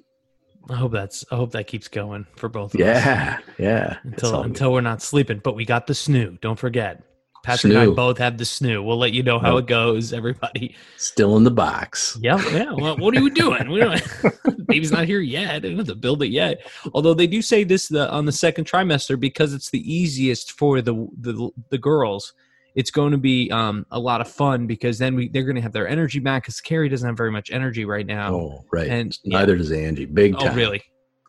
I 0.70 0.76
hope 0.76 0.92
that's 0.92 1.26
I 1.32 1.36
hope 1.36 1.52
that 1.52 1.68
keeps 1.68 1.88
going 1.88 2.26
for 2.36 2.48
both. 2.50 2.74
Of 2.76 2.82
us. 2.82 2.86
Yeah, 2.88 3.38
yeah. 3.58 3.98
It's 4.06 4.24
until 4.24 4.32
good. 4.38 4.46
until 4.46 4.74
we're 4.74 4.82
not 4.82 5.02
sleeping. 5.02 5.40
But 5.44 5.56
we 5.56 5.66
got 5.66 5.88
the 5.88 5.94
snoo. 5.94 6.40
Don't 6.42 6.60
forget. 6.60 7.04
Patrick 7.44 7.74
and 7.74 7.82
I 7.82 7.88
both 7.88 8.20
have 8.20 8.38
the 8.38 8.44
snoo. 8.44 8.86
We'll 8.86 9.00
let 9.00 9.14
you 9.14 9.24
know 9.24 9.40
how 9.40 9.56
Yep. 9.56 9.64
it 9.64 9.68
goes, 9.68 10.14
everybody. 10.14 10.76
still 10.98 11.38
in 11.38 11.44
the 11.44 11.50
box. 11.50 12.16
Yep. 12.22 12.40
Yeah. 12.52 12.72
Well, 12.74 12.98
what 12.98 13.18
are 13.18 13.24
we 13.24 13.32
doing? 13.32 13.72
We 13.72 13.80
don't, 13.80 14.00
baby's 14.68 14.92
not 14.92 15.06
here 15.08 15.22
yet. 15.22 15.64
They 15.64 15.70
don't 15.70 15.80
have 15.80 15.88
to 15.88 15.96
build 15.96 16.22
it 16.22 16.28
yet. 16.30 16.62
Although 16.94 17.16
they 17.16 17.26
do 17.26 17.42
say 17.42 17.64
this 17.64 17.88
the, 17.88 18.08
on 18.12 18.26
the 18.26 18.32
second 18.32 18.66
trimester 18.66 19.20
because 19.20 19.56
it's 19.56 19.72
the 19.72 19.92
easiest 19.92 20.52
for 20.52 20.82
the 20.84 20.94
the, 21.20 21.50
the 21.70 21.80
girls. 21.80 22.34
It's 22.76 22.92
going 22.92 23.12
to 23.12 23.18
be 23.18 23.52
um, 23.52 23.86
a 23.92 24.00
lot 24.00 24.22
of 24.22 24.30
fun 24.30 24.66
because 24.66 24.98
then 24.98 25.16
we 25.16 25.28
they're 25.30 25.44
going 25.44 25.56
to 25.56 25.62
have 25.62 25.74
their 25.74 25.88
energy 25.88 26.20
back 26.20 26.44
because 26.44 26.62
Carrie 26.62 26.90
doesn't 26.90 27.08
have 27.08 27.18
very 27.18 27.32
much 27.32 27.52
energy 27.52 27.86
right 27.86 28.06
now. 28.06 28.34
Oh, 28.34 28.66
right. 28.72 28.88
And- 28.88 29.18
yeah. 29.24 29.40
neither 29.40 29.58
does 29.58 29.72
Angie. 29.72 30.06
Big 30.06 30.34
time. 30.34 30.42
oh 30.42 30.48
time. 30.48 30.56
really? 30.56 30.84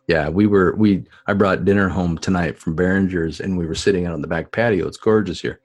Yeah, 0.09 0.29
we 0.29 0.47
were 0.47 0.75
we 0.77 1.05
I 1.27 1.33
brought 1.33 1.65
dinner 1.65 1.89
home 1.89 2.19
tonight 2.19 2.59
from 2.59 2.77
Behringer's 2.77 3.41
and 3.41 3.57
we 3.57 3.67
were 3.67 3.75
sitting 3.75 4.07
out 4.07 4.15
on 4.15 4.21
the 4.21 4.29
back 4.29 4.51
patio. 4.53 4.87
It's 4.87 4.97
gorgeous 4.97 5.41
here. 5.41 5.61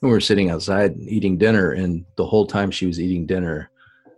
And 0.00 0.10
we 0.10 0.14
were 0.14 0.20
sitting 0.20 0.50
outside 0.50 0.96
eating 0.98 1.38
dinner 1.38 1.72
and 1.72 2.04
the 2.16 2.26
whole 2.26 2.46
time 2.46 2.70
she 2.70 2.86
was 2.86 3.00
eating 3.00 3.26
dinner, 3.26 3.70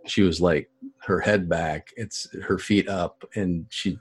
she 0.05 0.21
was 0.21 0.41
like 0.41 0.69
her 1.03 1.19
head 1.19 1.47
back, 1.47 1.89
it's 1.95 2.27
her 2.43 2.57
feet 2.57 2.87
up 2.89 3.23
and 3.35 3.65
she 3.69 3.99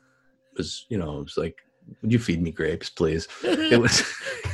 was, 0.56 0.86
you 0.88 0.98
know, 0.98 1.18
it 1.18 1.24
was 1.24 1.36
like, 1.36 1.58
Would 2.02 2.12
you 2.12 2.18
feed 2.18 2.40
me 2.40 2.50
grapes, 2.52 2.88
please? 2.88 3.28
It 3.42 3.80
was 3.80 4.02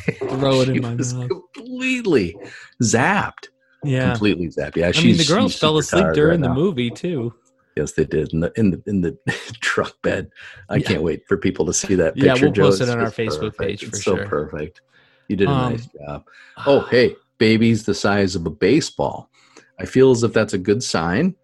Throw 0.39 0.61
it 0.63 0.69
in 0.71 0.81
my 0.83 0.95
was 0.95 1.15
mouth. 1.15 1.29
completely 1.55 2.37
zapped. 2.83 3.49
Yeah. 3.85 4.11
Completely 4.11 4.49
zapped. 4.49 4.77
Yeah, 4.77 4.93
I 4.95 5.03
mean, 5.03 5.17
the 5.17 5.25
girls 5.25 5.59
fell 5.59 5.79
asleep 5.79 6.07
during 6.15 6.41
right 6.43 6.49
the 6.49 6.55
movie 6.55 6.91
too. 6.91 7.35
Yes, 7.77 7.93
they 7.93 8.05
did 8.05 8.33
in 8.33 8.41
the 8.41 8.53
in 8.57 8.71
the 8.73 8.83
in 8.87 9.01
the 9.01 9.17
truck 9.61 10.01
bed. 10.03 10.31
I 10.69 10.77
Yeah. 10.77 10.87
can't 10.89 11.03
wait 11.03 11.23
for 11.27 11.37
people 11.37 11.65
to 11.67 11.73
see 11.73 11.95
that 11.95 12.15
picture. 12.15 12.27
Yeah, 12.27 12.35
we'll 12.41 12.53
Joe. 12.53 12.63
post 12.65 12.81
it 12.83 12.89
on 12.89 12.99
our 13.01 13.11
Facebook 13.11 13.41
perfect. 13.57 13.59
page 13.59 13.83
It's 13.85 13.99
for 13.99 14.03
so 14.03 14.17
sure. 14.17 14.27
perfect. 14.27 14.81
You 15.29 15.37
did 15.37 15.49
a 15.49 15.51
Um, 15.51 15.73
nice 15.73 15.87
job. 15.87 16.25
Oh, 16.67 16.81
hey, 16.91 17.17
baby's 17.39 17.85
the 17.85 17.95
size 17.95 18.35
of 18.35 18.45
a 18.47 18.51
baseball. 18.51 19.31
I 19.79 19.87
feel 19.87 20.11
as 20.11 20.23
if 20.25 20.33
that's 20.33 20.53
a 20.53 20.59
good 20.59 20.83
sign. 20.83 21.35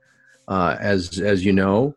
Uh, 0.49 0.77
as 0.79 1.21
as 1.21 1.45
you 1.45 1.53
know, 1.53 1.95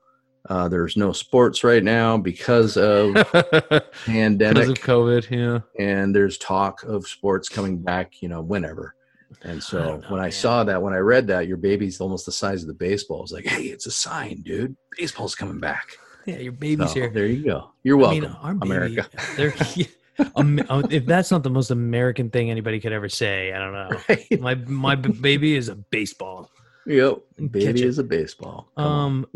uh, 0.48 0.68
there's 0.68 0.96
no 0.96 1.12
sports 1.12 1.64
right 1.64 1.84
now 1.84 2.18
because 2.18 2.78
of 2.78 3.14
because 3.32 3.82
pandemic, 4.06 4.68
of 4.70 4.80
COVID. 4.80 5.30
Yeah. 5.30 5.60
and 5.84 6.16
there's 6.16 6.38
talk 6.38 6.84
of 6.84 7.08
sports 7.08 7.50
coming 7.50 7.78
back. 7.78 8.22
You 8.22 8.30
know, 8.30 8.42
whenever. 8.42 8.96
And 9.44 9.62
so 9.62 9.84
don't 9.84 10.02
know, 10.02 10.10
when 10.10 10.22
I 10.22 10.30
saw 10.30 10.64
that, 10.64 10.82
when 10.82 10.94
I 10.94 10.98
read 10.98 11.28
that, 11.28 11.48
your 11.48 11.58
baby's 11.58 12.02
almost 12.02 12.26
the 12.26 12.32
size 12.32 12.62
of 12.62 12.68
the 12.68 12.74
baseball. 12.74 13.20
I 13.20 13.22
was 13.22 13.32
like, 13.32 13.46
hey, 13.46 13.64
it's 13.64 13.86
a 13.86 13.92
sign, 13.92 14.42
dude. 14.42 14.76
Baseball's 14.98 15.36
coming 15.36 15.60
back. 15.60 15.88
Yeah, 16.26 16.38
your 16.38 16.52
baby's 16.52 16.90
So, 16.90 16.96
here. 16.96 17.10
There 17.10 17.28
you 17.28 17.44
go. 17.44 17.72
You're 17.84 18.04
I 18.04 18.12
mean, 18.12 18.24
welcome, 18.24 18.38
our 18.42 18.54
baby, 18.56 18.98
America. 18.98 19.86
Um, 20.36 20.62
uh, 20.68 20.84
if 20.92 21.06
that's 21.06 21.32
not 21.32 21.44
the 21.44 21.50
most 21.50 21.72
American 21.72 22.30
thing 22.30 22.52
anybody 22.52 22.82
could 22.82 22.92
ever 22.92 23.08
say, 23.08 23.54
I 23.54 23.60
don't 23.60 23.72
know. 23.72 24.02
Right? 24.10 24.42
My 24.42 24.56
my 24.56 24.96
baby 24.96 25.56
is 25.56 25.70
a 25.70 25.76
baseball. 25.76 26.52
Yep. 26.86 27.18
Baby 27.52 27.84
is 27.84 28.00
a 28.00 28.04
baseball. 28.04 28.72
Come. 28.78 28.86
Um, 28.88 29.28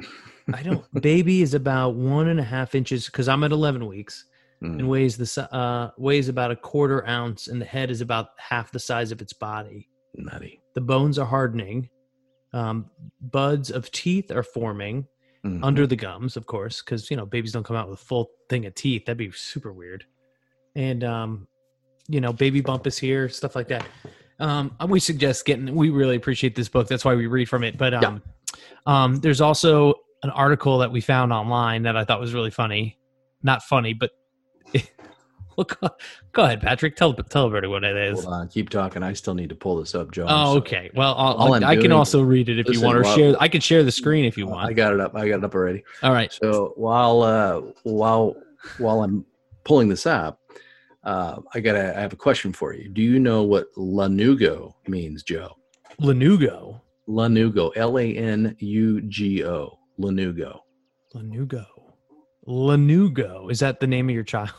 I 0.54 0.64
don't. 0.64 0.84
Baby 1.02 1.42
is 1.42 1.54
about 1.54 1.96
one 1.96 2.28
and 2.30 2.40
a 2.40 2.44
half 2.44 2.76
inches 2.76 3.06
because 3.06 3.28
I'm 3.28 3.44
at 3.44 3.52
11 3.52 3.86
weeks 3.88 4.26
Mm. 4.62 4.80
and 4.80 4.90
weighs 4.90 5.18
the 5.18 5.54
uh 5.54 5.92
weighs 5.98 6.30
about 6.30 6.50
a 6.52 6.56
quarter 6.56 7.06
ounce, 7.06 7.50
and 7.50 7.60
the 7.60 7.66
head 7.66 7.92
is 7.92 8.00
about 8.00 8.30
half 8.38 8.72
the 8.72 8.80
size 8.80 9.12
of 9.12 9.22
its 9.22 9.34
body. 9.34 9.90
Nutty. 10.16 10.62
The 10.74 10.80
bones 10.80 11.20
are 11.20 11.26
hardening. 11.26 11.90
Um, 12.54 12.90
buds 13.20 13.72
of 13.72 13.92
teeth 13.92 14.32
are 14.32 14.44
forming. 14.44 15.06
Mhm. 15.46 15.60
under 15.62 15.86
the 15.86 15.98
gums, 15.98 16.38
of 16.38 16.46
course, 16.46 16.82
because 16.82 17.12
you 17.12 17.18
know 17.18 17.26
babies 17.26 17.52
don't 17.52 17.64
come 17.66 17.76
out 17.76 17.90
with 17.90 18.00
a 18.00 18.06
full 18.06 18.32
thing 18.48 18.66
of 18.66 18.74
teeth. 18.76 19.04
That'd 19.06 19.18
be 19.18 19.30
super 19.32 19.74
weird. 19.74 20.06
And 20.76 21.04
um, 21.04 21.48
you 22.08 22.22
know, 22.22 22.32
baby 22.32 22.62
bump 22.62 22.88
is 22.88 22.98
here, 22.98 23.28
stuff 23.28 23.54
like 23.58 23.68
that. 23.68 23.86
Um, 24.44 24.76
we 24.90 25.00
suggest 25.00 25.46
getting. 25.46 25.74
We 25.74 25.90
really 25.90 26.18
appreciate 26.18 26.54
this 26.54 26.68
book. 26.68 26.90
That's 26.90 27.06
why 27.06 27.16
we 27.16 27.28
read 27.28 27.48
from 27.48 27.64
it. 27.64 27.78
But 27.78 27.94
um, 27.94 28.22
um, 28.86 29.16
there's 29.22 29.40
also 29.40 29.94
an 30.22 30.32
article 30.32 30.80
that 30.80 30.92
we 30.92 31.00
found 31.00 31.32
online 31.32 31.84
that 31.84 31.96
I 31.96 32.04
thought 32.04 32.20
was 32.20 32.34
really 32.34 32.52
funny. 32.52 33.00
Not 33.42 33.64
funny, 33.64 33.94
but 33.94 34.12
well, 35.56 35.66
go, 36.34 36.44
ahead, 36.44 36.60
Patrick. 36.60 36.98
Tell 36.98 37.14
tell 37.14 37.46
everybody 37.46 37.68
what 37.68 37.86
it 37.86 37.96
is. 37.96 38.26
Hold 38.26 38.34
on. 38.34 38.48
Keep 38.50 38.70
talking. 38.70 39.02
I 39.02 39.14
still 39.14 39.34
need 39.34 39.48
to 39.48 39.56
pull 39.56 39.78
this 39.78 39.96
up, 39.96 40.12
Joe. 40.12 40.26
Oh, 40.28 40.58
okay. 40.58 40.92
Well, 40.94 41.16
I'll, 41.18 41.54
I'm 41.54 41.82
can 41.82 41.94
also 41.94 42.22
read 42.22 42.50
it 42.50 42.60
if 42.60 42.68
you 42.68 42.82
want, 42.82 42.98
or 42.98 43.04
while- 43.04 43.16
share. 43.16 43.36
I 43.40 43.48
can 43.48 43.62
share 43.62 43.84
the 43.84 43.94
screen 43.94 44.26
if 44.26 44.38
you 44.38 44.46
want. 44.46 44.70
I 44.70 44.74
got 44.74 44.92
it 44.92 45.00
up. 45.00 45.16
I 45.16 45.30
got 45.30 45.38
it 45.38 45.46
up 45.46 45.56
already. 45.56 45.86
All 46.02 46.12
right. 46.12 46.34
So 46.34 46.74
while 46.76 47.22
uh, 47.22 47.62
while 47.84 48.36
while 48.78 49.04
I'm 49.04 49.26
pulling 49.64 49.88
this 49.88 50.06
up, 50.06 50.42
uh, 51.04 51.42
I 51.54 51.60
got 51.60 51.76
I 51.76 52.00
have 52.00 52.14
a 52.14 52.18
question 52.18 52.54
for 52.54 52.74
you. 52.74 52.90
Do 52.90 53.02
you 53.02 53.20
know 53.20 53.44
what 53.44 53.74
lanugo 53.76 54.74
means, 54.88 55.24
Joe? 55.24 55.58
Lanugo. 56.02 56.82
Lanugo. 57.08 57.72
L 57.76 58.00
a 58.00 58.16
n 58.16 58.56
u 58.60 59.02
g 59.02 59.44
o. 59.44 59.80
Lanugo. 60.00 60.60
Lanugo. 61.14 61.66
Lanugo. 62.48 63.52
Is 63.52 63.60
that 63.60 63.80
the 63.80 63.88
name 63.88 64.10
of 64.10 64.16
your 64.16 64.24
child? 64.24 64.52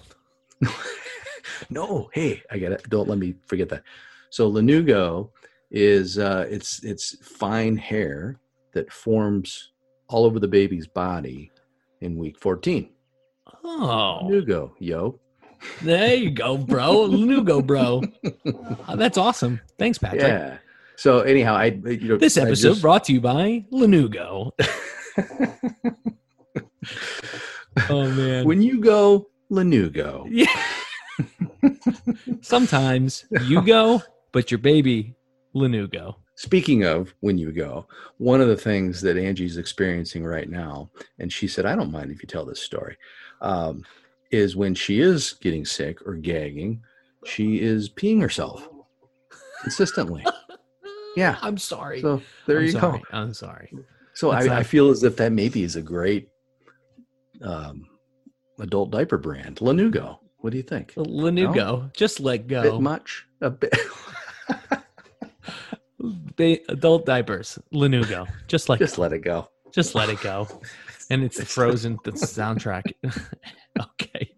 no, 1.71 2.09
hey, 2.13 2.43
I 2.51 2.59
got 2.59 2.73
it. 2.73 2.89
Don't 2.89 3.09
let 3.09 3.19
me 3.19 3.35
forget 3.47 3.69
that. 3.71 3.83
So 4.31 4.51
lanugo 4.51 5.31
is 5.71 6.19
uh, 6.19 6.47
it's 6.49 6.83
it's 6.85 7.17
fine 7.27 7.77
hair 7.77 8.39
that 8.73 8.93
forms 8.93 9.73
all 10.09 10.25
over 10.25 10.39
the 10.39 10.49
baby's 10.49 10.87
body 10.87 11.51
in 12.01 12.17
week 12.17 12.39
14. 12.39 12.91
Oh, 13.65 14.21
Lanugo, 14.23 14.73
yo. 14.79 15.19
There 15.83 16.15
you 16.15 16.31
go, 16.31 16.57
bro. 16.59 17.09
Lanugo, 17.09 17.65
bro. 17.65 18.03
Oh, 18.87 18.97
that's 18.97 19.17
awesome. 19.19 19.61
Thanks, 19.79 19.97
Patrick. 19.99 20.23
Yeah. 20.23 20.59
So 20.97 21.21
anyhow, 21.21 21.55
I 21.55 21.67
you 21.67 22.09
know 22.09 22.17
This 22.19 22.37
episode 22.37 22.71
just- 22.71 22.83
brought 22.83 23.05
to 23.05 23.13
you 23.13 23.21
by 23.21 23.65
Lanugo. 23.73 24.51
oh 27.91 28.11
man. 28.11 28.45
when 28.45 28.63
you 28.63 28.81
go 28.81 29.29
Lanugo, 29.51 30.27
yeah. 30.31 30.47
Sometimes 32.41 33.25
you 33.43 33.63
go, 33.63 34.03
but 34.33 34.51
your 34.51 34.59
baby 34.59 35.15
Lanugo. 35.55 36.17
Speaking 36.37 36.85
of 36.85 37.15
when 37.21 37.39
you 37.39 37.53
go, 37.53 37.87
one 38.19 38.41
of 38.41 38.49
the 38.49 38.57
things 38.57 39.01
that 39.03 39.17
Angie's 39.17 39.57
experiencing 39.57 40.25
right 40.25 40.51
now, 40.51 40.91
and 41.19 41.33
she 41.33 41.47
said, 41.47 41.65
I 41.65 41.77
don't 41.77 41.93
mind 41.93 42.11
if 42.11 42.21
you 42.23 42.27
tell 42.27 42.45
this 42.45 42.61
story, 42.61 42.97
um, 43.41 43.85
is 44.35 44.57
when 44.57 44.75
she 44.75 45.01
is 45.01 45.33
getting 45.41 45.65
sick 45.65 45.99
or 46.07 46.15
gagging, 46.15 46.83
she 47.27 47.61
is 47.61 47.89
peeing 47.89 48.21
herself 48.21 48.69
consistently. 49.63 50.25
Yeah. 51.17 51.39
I'm 51.43 51.59
sorry. 51.59 52.01
So 52.01 52.21
there 52.47 52.59
I'm 52.59 52.65
you 52.65 52.71
sorry. 52.73 52.99
go. 52.99 53.05
I'm 53.17 53.33
sorry. 53.35 53.73
So 54.15 54.31
I, 54.33 54.59
I 54.59 54.63
feel 54.65 54.91
as 54.91 55.05
if 55.05 55.17
that 55.19 55.31
maybe 55.31 55.63
is 55.63 55.77
a 55.77 55.81
great 55.81 56.29
um, 57.41 57.87
adult 58.59 58.91
diaper 58.91 59.17
brand, 59.17 59.59
Lanugo. 59.59 60.19
What 60.39 60.51
do 60.51 60.57
you 60.57 60.65
think? 60.65 60.93
Lanugo. 60.95 61.93
Just 61.95 62.19
let 62.19 62.41
A 62.41 62.43
bit 62.43 62.63
go. 62.65 62.81
much? 62.81 63.25
A 63.43 63.51
bit. 63.51 63.73
Adult 66.69 67.07
diapers. 67.07 67.61
Lanugo. 67.73 68.27
Just 68.49 68.69
like 68.69 68.81
Just 68.81 68.99
let 68.99 69.13
it 69.13 69.21
go. 69.21 69.49
just 69.73 69.95
let 69.95 70.09
it 70.09 70.21
go. 70.21 70.49
And 71.11 71.23
it's 71.23 71.39
the 71.39 71.47
Frozen 71.47 71.99
the 72.03 72.11
soundtrack. 72.11 72.93
okay. 73.81 74.31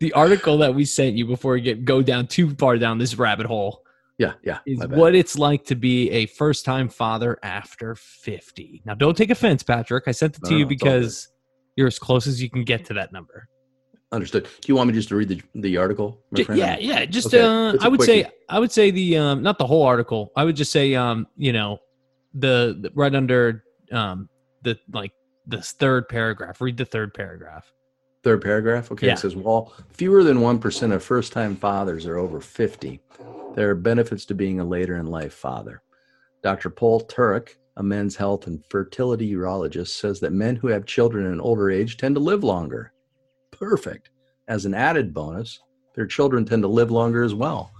The 0.00 0.12
article 0.12 0.58
that 0.58 0.74
we 0.74 0.84
sent 0.84 1.16
you 1.16 1.26
before 1.26 1.52
we 1.54 1.60
get 1.60 1.84
go 1.84 2.02
down 2.02 2.26
too 2.26 2.54
far 2.56 2.76
down 2.78 2.98
this 2.98 3.16
rabbit 3.16 3.46
hole 3.46 3.82
Yeah, 4.18 4.34
yeah. 4.44 4.58
is 4.66 4.86
what 4.86 5.14
it's 5.14 5.36
like 5.38 5.64
to 5.66 5.74
be 5.74 6.10
a 6.10 6.26
first 6.26 6.64
time 6.64 6.88
father 6.88 7.38
after 7.42 7.94
50. 7.94 8.82
Now, 8.84 8.94
don't 8.94 9.16
take 9.16 9.30
offense, 9.30 9.62
Patrick. 9.62 10.04
I 10.06 10.12
sent 10.12 10.36
it 10.36 10.44
to 10.44 10.50
No, 10.52 10.56
you 10.58 10.64
no, 10.64 10.70
it's 10.70 10.82
all 10.82 10.88
good. 10.88 10.98
because 11.00 11.28
you're 11.76 11.86
as 11.88 11.98
close 11.98 12.26
as 12.26 12.40
you 12.40 12.48
can 12.48 12.62
get 12.64 12.84
to 12.86 12.94
that 12.94 13.12
number. 13.12 13.48
Understood. 14.12 14.44
Do 14.44 14.50
you 14.70 14.76
want 14.76 14.88
me 14.88 14.94
just 14.94 15.08
to 15.08 15.16
read 15.16 15.28
the, 15.28 15.42
the 15.56 15.76
article? 15.76 16.20
J- 16.34 16.46
yeah, 16.54 16.76
yeah. 16.78 17.04
Just 17.04 17.34
Okay, 17.34 17.40
uh, 17.40 17.74
I 17.80 17.88
would 17.88 18.00
say. 18.02 18.26
I 18.48 18.60
would 18.60 18.70
say 18.70 18.92
the 18.92 19.16
um, 19.18 19.42
not 19.42 19.58
the 19.58 19.66
whole 19.66 19.82
article. 19.82 20.30
I 20.36 20.44
would 20.44 20.54
just 20.54 20.70
say 20.70 20.94
um, 20.94 21.26
you 21.36 21.52
know, 21.52 21.78
the, 22.32 22.78
the 22.80 22.90
right 22.94 23.12
under 23.12 23.64
um 23.90 24.28
the 24.62 24.78
like 24.92 25.10
this 25.46 25.72
third 25.72 26.08
paragraph. 26.08 26.60
Read 26.60 26.76
the 26.76 26.84
third 26.84 27.12
paragraph. 27.12 27.72
Third 28.24 28.40
paragraph. 28.42 28.90
Okay. 28.90 29.08
Yeah. 29.08 29.12
It 29.12 29.18
says, 29.18 29.36
while 29.36 29.74
fewer 29.90 30.24
than 30.24 30.38
1% 30.38 30.92
of 30.92 31.04
first 31.04 31.32
time 31.34 31.54
fathers 31.56 32.06
are 32.06 32.16
over 32.16 32.40
50, 32.40 33.00
there 33.54 33.70
are 33.70 33.74
benefits 33.74 34.24
to 34.26 34.34
being 34.34 34.60
a 34.60 34.64
later 34.64 34.96
in 34.96 35.06
life 35.06 35.34
father. 35.34 35.82
Dr. 36.42 36.70
Paul 36.70 37.02
Turek, 37.02 37.56
a 37.76 37.82
men's 37.82 38.16
health 38.16 38.46
and 38.46 38.64
fertility 38.70 39.30
urologist, 39.32 39.88
says 39.88 40.20
that 40.20 40.32
men 40.32 40.56
who 40.56 40.68
have 40.68 40.86
children 40.86 41.26
in 41.26 41.32
an 41.34 41.40
older 41.40 41.70
age 41.70 41.98
tend 41.98 42.14
to 42.16 42.20
live 42.20 42.42
longer. 42.42 42.94
Perfect. 43.50 44.08
As 44.48 44.64
an 44.64 44.72
added 44.74 45.12
bonus, 45.12 45.60
their 45.94 46.06
children 46.06 46.46
tend 46.46 46.62
to 46.62 46.68
live 46.68 46.90
longer 46.90 47.24
as 47.24 47.34
well. 47.34 47.72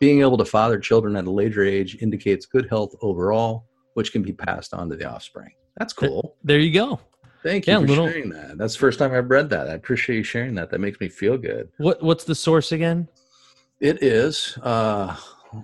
Being 0.00 0.22
able 0.22 0.38
to 0.38 0.44
father 0.44 0.80
children 0.80 1.14
at 1.14 1.26
a 1.26 1.30
later 1.30 1.62
age 1.62 2.02
indicates 2.02 2.46
good 2.46 2.68
health 2.68 2.96
overall, 3.00 3.66
which 3.94 4.10
can 4.10 4.22
be 4.22 4.32
passed 4.32 4.74
on 4.74 4.88
to 4.90 4.96
the 4.96 5.08
offspring. 5.08 5.52
That's 5.76 5.92
cool. 5.92 6.36
There 6.42 6.58
you 6.58 6.72
go. 6.72 6.98
Thank 7.42 7.66
you 7.66 7.72
Yeah, 7.72 7.80
for 7.80 7.86
little- 7.86 8.08
sharing 8.08 8.30
that. 8.30 8.56
That's 8.58 8.74
the 8.74 8.78
first 8.80 8.98
time 8.98 9.12
I've 9.12 9.28
read 9.30 9.50
that. 9.50 9.68
I 9.68 9.72
appreciate 9.74 10.16
you 10.16 10.22
sharing 10.22 10.54
that. 10.56 10.70
That 10.70 10.78
makes 10.80 11.00
me 11.00 11.08
feel 11.08 11.36
good. 11.36 11.68
What 11.78 12.02
what's 12.02 12.24
the 12.24 12.34
source 12.34 12.72
again? 12.72 13.08
It 13.80 14.02
is 14.02 14.56
uh 14.62 15.16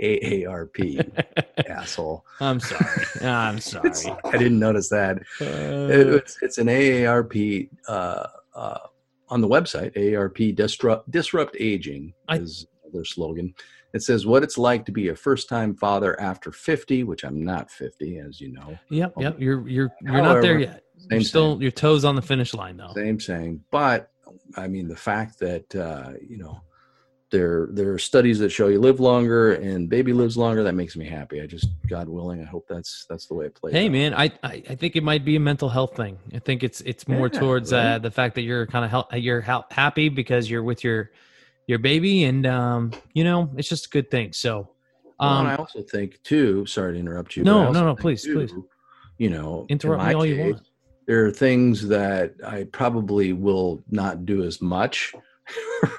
AARP, 0.00 1.22
asshole. 1.68 2.24
I'm 2.40 2.58
sorry. 2.60 3.02
I'm 3.22 3.60
sorry. 3.70 3.90
It's, 3.90 4.06
I 4.06 4.32
didn't 4.38 4.58
notice 4.58 4.88
that. 4.88 5.18
It- 5.40 6.06
Uh, 6.08 6.16
it's, 6.16 6.38
it's 6.42 6.58
an 6.58 6.66
AARP 6.68 7.68
uh, 7.88 8.26
uh, 8.54 8.78
on 9.28 9.40
the 9.40 9.48
website. 9.48 9.94
AARP 9.96 10.54
disrupt 10.56 11.10
disrupt 11.10 11.56
aging 11.60 12.12
I- 12.28 12.38
is 12.38 12.66
their 12.92 13.04
slogan. 13.04 13.54
It 13.94 14.02
says 14.02 14.26
what 14.26 14.42
it's 14.42 14.58
like 14.58 14.84
to 14.86 14.92
be 14.92 15.08
a 15.08 15.14
first 15.16 15.48
time 15.48 15.74
father 15.76 16.20
after 16.20 16.50
50, 16.50 17.04
which 17.04 17.24
I'm 17.24 17.44
not 17.44 17.70
50, 17.70 18.18
as 18.18 18.40
you 18.40 18.52
know. 18.52 18.76
yep, 18.90 19.14
yep. 19.18 19.36
You're 19.38 19.66
you're 19.68 19.94
you're 20.02 20.20
not 20.22 20.42
there 20.42 20.58
yet. 20.58 20.82
Same 20.98 21.08
You're 21.12 21.20
still 21.22 21.52
same. 21.54 21.62
your 21.62 21.70
toes 21.70 22.04
on 22.04 22.16
the 22.16 22.22
finish 22.22 22.54
line 22.54 22.76
though. 22.76 22.92
Same 22.94 23.20
saying, 23.20 23.62
but 23.70 24.10
I 24.56 24.66
mean 24.66 24.88
the 24.88 24.96
fact 24.96 25.38
that 25.38 25.74
uh, 25.76 26.14
you 26.20 26.38
know 26.38 26.60
there 27.30 27.68
there 27.72 27.92
are 27.92 27.98
studies 27.98 28.40
that 28.40 28.50
show 28.50 28.66
you 28.68 28.80
live 28.80 28.98
longer 29.00 29.54
and 29.54 29.88
baby 29.88 30.12
lives 30.12 30.36
longer. 30.36 30.64
That 30.64 30.74
makes 30.74 30.96
me 30.96 31.04
happy. 31.06 31.40
I 31.40 31.46
just, 31.46 31.68
God 31.88 32.08
willing, 32.08 32.40
I 32.40 32.44
hope 32.44 32.66
that's 32.68 33.06
that's 33.08 33.26
the 33.26 33.34
way 33.34 33.46
it 33.46 33.54
plays. 33.54 33.74
Hey 33.74 33.86
out. 33.86 33.92
man, 33.92 34.14
I, 34.14 34.32
I 34.42 34.62
I 34.70 34.74
think 34.74 34.96
it 34.96 35.02
might 35.04 35.24
be 35.24 35.36
a 35.36 35.40
mental 35.40 35.68
health 35.68 35.96
thing. 35.96 36.18
I 36.34 36.40
think 36.40 36.62
it's 36.64 36.80
it's 36.82 37.06
more 37.06 37.30
Yeah, 37.32 37.38
towards 37.40 37.72
uh, 37.72 37.98
the 37.98 38.10
fact 38.10 38.34
that 38.36 38.42
you're 38.42 38.66
kind 38.66 38.84
of 38.84 38.90
hel- 38.90 39.08
you're 39.14 39.40
hel- 39.40 39.66
happy 39.70 40.08
because 40.08 40.50
you're 40.50 40.62
with 40.64 40.82
your 40.84 41.10
your 41.66 41.78
baby, 41.78 42.24
and 42.24 42.46
um, 42.46 42.92
you 43.14 43.24
know, 43.24 43.50
it's 43.56 43.68
just 43.68 43.86
a 43.86 43.90
good 43.90 44.10
thing. 44.10 44.32
So, 44.32 44.68
um, 45.20 45.40
and 45.40 45.48
I 45.48 45.56
also 45.56 45.82
think 45.82 46.22
too. 46.22 46.66
Sorry 46.66 46.94
to 46.94 46.98
interrupt 46.98 47.36
you. 47.36 47.44
No, 47.44 47.72
no, 47.72 47.84
no, 47.84 47.94
please, 47.94 48.26
please. 48.26 48.52
You 49.18 49.30
know, 49.30 49.66
in 49.68 49.74
Interrupt 49.74 50.04
me 50.04 50.14
all 50.14 50.26
you 50.26 50.44
want. 50.44 50.62
There 51.06 51.26
are 51.26 51.30
things 51.30 51.86
that 51.88 52.34
I 52.44 52.64
probably 52.72 53.32
will 53.32 53.84
not 53.90 54.24
do 54.24 54.42
as 54.42 54.62
much. 54.62 55.14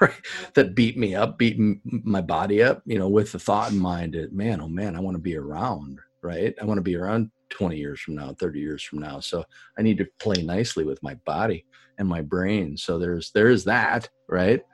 that 0.54 0.74
beat 0.74 0.98
me 0.98 1.14
up, 1.14 1.38
beat 1.38 1.56
m- 1.56 1.80
my 1.84 2.20
body 2.20 2.62
up. 2.62 2.82
You 2.84 2.98
know, 2.98 3.08
with 3.08 3.32
the 3.32 3.38
thought 3.38 3.70
in 3.70 3.78
mind 3.78 4.14
that 4.14 4.32
man, 4.32 4.60
oh 4.60 4.68
man, 4.68 4.96
I 4.96 5.00
want 5.00 5.14
to 5.14 5.22
be 5.22 5.36
around. 5.36 6.00
Right, 6.22 6.54
I 6.60 6.64
want 6.64 6.78
to 6.78 6.82
be 6.82 6.96
around 6.96 7.30
20 7.50 7.76
years 7.76 8.00
from 8.00 8.16
now, 8.16 8.34
30 8.34 8.58
years 8.58 8.82
from 8.82 8.98
now. 8.98 9.20
So 9.20 9.44
I 9.78 9.82
need 9.82 9.98
to 9.98 10.08
play 10.18 10.42
nicely 10.42 10.84
with 10.84 11.00
my 11.02 11.14
body 11.24 11.64
and 11.98 12.08
my 12.08 12.20
brain. 12.20 12.76
So 12.76 12.98
there's 12.98 13.30
there's 13.30 13.62
that. 13.64 14.08
Right, 14.28 14.64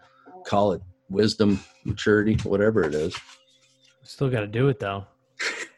call 0.46 0.72
it 0.72 0.82
wisdom, 1.08 1.60
maturity, 1.84 2.34
whatever 2.44 2.82
it 2.84 2.94
is. 2.94 3.14
still 4.04 4.30
got 4.30 4.40
to 4.40 4.46
do 4.46 4.68
it 4.68 4.78
though. 4.80 5.04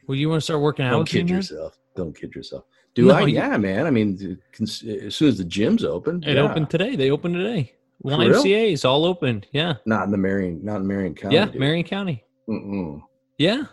Well, 0.06 0.16
you 0.16 0.28
want 0.28 0.40
to 0.40 0.44
start 0.44 0.60
working 0.60 0.84
out 0.84 0.90
Don't 0.90 1.00
with 1.00 1.08
kid 1.08 1.30
yourself. 1.30 1.78
Don't 1.96 2.14
kid 2.18 2.34
yourself. 2.34 2.64
Do 2.94 3.06
No, 3.06 3.14
I? 3.14 3.20
you- 3.22 3.34
Yeah, 3.34 3.56
man. 3.56 3.86
I 3.86 3.90
mean, 3.90 4.38
as 4.60 4.72
soon 5.14 5.28
as 5.28 5.38
the 5.38 5.44
gym's 5.44 5.84
open, 5.84 6.22
It 6.22 6.34
yeah. 6.36 6.42
opened 6.42 6.70
today. 6.70 6.94
They 6.96 7.10
opened 7.10 7.34
today. 7.34 7.72
YMCA 8.04 8.72
is 8.72 8.84
all 8.84 9.04
open. 9.06 9.44
Yeah, 9.52 9.74
Not 9.86 10.04
in 10.04 10.10
the 10.10 10.18
Marion, 10.18 10.60
not 10.62 10.76
in 10.76 10.86
Marion 10.86 11.14
County. 11.14 11.36
yeah, 11.36 11.46
dude. 11.46 11.58
Marion 11.60 11.84
County. 11.86 12.22
Mm-mm. 12.48 13.00
Yeah, 13.38 13.64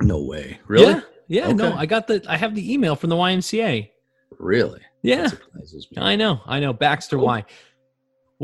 No 0.00 0.22
way. 0.22 0.58
Really? 0.66 0.86
Yeah, 0.86 1.00
yeah. 1.28 1.52
No, 1.52 1.74
I 1.74 1.84
got 1.86 2.06
the. 2.06 2.24
I 2.28 2.36
have 2.36 2.54
the 2.54 2.72
email 2.72 2.96
from 2.96 3.10
the 3.10 3.16
YMCA. 3.16 3.90
Really? 4.38 4.80
Yeah, 5.02 5.22
That 5.22 5.30
surprises 5.30 5.88
me. 5.90 5.98
I 6.02 6.16
know, 6.16 6.40
I 6.46 6.60
know. 6.60 6.72
Baxter 6.72 7.16
Cool. 7.16 7.26
Y. 7.26 7.44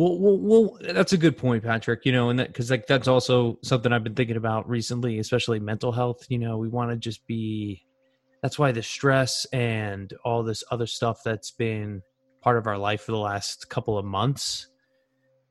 Well, 0.00 0.18
well, 0.18 0.38
well, 0.38 0.78
that's 0.94 1.12
a 1.12 1.18
good 1.18 1.36
point, 1.36 1.62
Patrick. 1.62 2.06
You 2.06 2.12
know, 2.12 2.30
and 2.30 2.38
that 2.38 2.46
because 2.46 2.70
like 2.70 2.86
that's 2.86 3.06
also 3.06 3.58
something 3.62 3.92
I've 3.92 4.02
been 4.02 4.14
thinking 4.14 4.38
about 4.38 4.66
recently, 4.66 5.18
especially 5.18 5.60
mental 5.60 5.92
health. 5.92 6.24
You 6.30 6.38
know, 6.38 6.56
we 6.56 6.68
want 6.68 6.90
to 6.90 6.96
just 6.96 7.26
be. 7.26 7.84
That's 8.40 8.58
why 8.58 8.72
the 8.72 8.82
stress 8.82 9.44
and 9.52 10.10
all 10.24 10.42
this 10.42 10.64
other 10.70 10.86
stuff 10.86 11.20
that's 11.22 11.50
been 11.50 12.00
part 12.40 12.56
of 12.56 12.66
our 12.66 12.78
life 12.78 13.02
for 13.02 13.12
the 13.12 13.18
last 13.18 13.68
couple 13.68 13.98
of 13.98 14.06
months. 14.06 14.68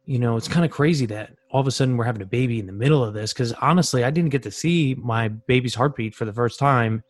You 0.07 0.17
know, 0.17 0.35
it's 0.35 0.47
kind 0.47 0.65
of 0.65 0.71
crazy 0.71 1.05
that 1.05 1.35
all 1.51 1.62
of 1.62 1.67
a 1.67 1.71
sudden 1.71 1.95
we're 1.95 2.05
having 2.05 2.23
a 2.23 2.25
baby 2.25 2.57
in 2.57 2.65
the 2.65 2.73
middle 2.73 3.03
of 3.03 3.13
this. 3.13 3.33
Because 3.33 3.53
honestly, 3.53 4.03
I 4.03 4.09
didn't 4.09 4.31
get 4.31 4.41
to 4.43 4.51
see 4.51 4.95
my 4.95 5.27
baby's 5.27 5.75
heartbeat 5.75 6.15
for 6.15 6.25
the 6.25 6.33
first 6.33 6.57
time 6.57 7.03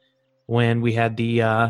when 0.47 0.81
we 0.81 0.91
had 0.91 1.15
the 1.15 1.41
uh, 1.41 1.69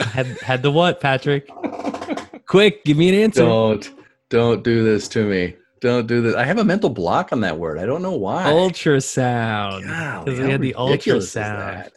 Had 0.00 0.26
had 0.40 0.62
the 0.62 0.70
what, 0.70 1.00
Patrick? 1.00 1.48
Quick, 2.46 2.84
give 2.84 2.96
me 2.96 3.08
an 3.08 3.14
answer. 3.14 3.42
Don't 3.42 3.92
don't 4.28 4.64
do 4.64 4.82
this 4.84 5.08
to 5.08 5.24
me. 5.24 5.56
Don't 5.80 6.06
do 6.06 6.20
this. 6.20 6.34
I 6.34 6.44
have 6.44 6.58
a 6.58 6.64
mental 6.64 6.90
block 6.90 7.32
on 7.32 7.40
that 7.40 7.58
word. 7.58 7.78
I 7.78 7.86
don't 7.86 8.02
know 8.02 8.16
why. 8.16 8.44
Ultrasound. 8.44 10.24
Because 10.24 10.40
we 10.40 10.50
had 10.50 10.60
the 10.60 10.74
ultrasound. 10.76 11.90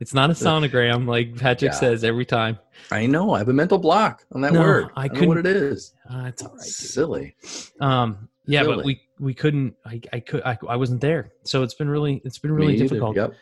It's 0.00 0.14
not 0.14 0.30
a 0.30 0.32
sonogram 0.32 1.06
like 1.06 1.36
Patrick 1.36 1.72
Yeah. 1.72 1.78
says 1.78 2.04
every 2.04 2.24
time. 2.24 2.58
I 2.90 3.06
know. 3.06 3.34
I 3.34 3.38
have 3.38 3.48
a 3.48 3.52
mental 3.52 3.78
block 3.78 4.24
on 4.32 4.40
that 4.40 4.54
No, 4.54 4.60
word. 4.60 4.88
I 4.96 5.04
I, 5.04 5.08
know 5.08 5.28
what 5.28 5.46
it. 5.46 5.46
Uh, 5.46 6.24
it's 6.26 6.42
all 6.42 6.52
right. 6.54 6.60
Silly. 6.60 7.36
Um, 7.80 8.28
yeah, 8.46 8.64
but 8.64 8.84
we 8.84 9.02
we 9.20 9.34
couldn't. 9.34 9.76
I 9.84 10.00
I 10.12 10.20
could. 10.20 10.42
I, 10.42 10.58
I 10.68 10.76
wasn't 10.76 11.02
there, 11.02 11.32
so 11.44 11.62
it's 11.62 11.74
been 11.74 11.88
really 11.90 12.22
it's 12.24 12.38
been 12.38 12.52
really 12.52 12.76
difficult. 12.76 13.14
Yep. 13.14 13.34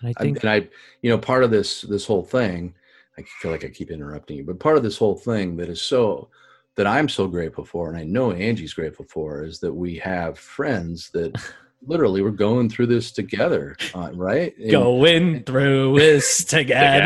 And 0.00 0.08
I 0.08 0.12
I, 0.16 0.22
think 0.22 0.40
and 0.42 0.50
I, 0.50 0.68
you 1.02 1.10
know, 1.10 1.18
part 1.18 1.44
of 1.44 1.50
this 1.50 1.82
this 1.82 2.06
whole 2.06 2.22
thing, 2.22 2.74
I 3.18 3.22
feel 3.40 3.50
like 3.50 3.64
I 3.64 3.68
keep 3.68 3.90
interrupting 3.90 4.36
you, 4.38 4.44
but 4.44 4.58
part 4.58 4.76
of 4.76 4.82
this 4.82 4.98
whole 4.98 5.16
thing 5.16 5.56
that 5.56 5.68
is 5.68 5.80
so 5.80 6.28
that 6.76 6.86
I'm 6.86 7.08
so 7.08 7.28
grateful 7.28 7.64
for, 7.64 7.88
and 7.88 7.96
I 7.96 8.02
know 8.02 8.32
Angie's 8.32 8.74
grateful 8.74 9.06
for, 9.08 9.44
is 9.44 9.60
that 9.60 9.72
we 9.72 9.96
have 9.98 10.36
friends 10.38 11.10
that 11.14 11.32
literally 11.86 12.22
we're 12.22 12.30
going 12.30 12.68
through 12.68 12.86
this 12.86 13.12
together, 13.12 13.76
uh, 13.94 14.10
right? 14.14 14.56
And- 14.58 14.70
going 14.70 15.44
through 15.44 15.96
this 15.98 16.44
Together. 16.44 17.00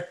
together. 0.00 0.08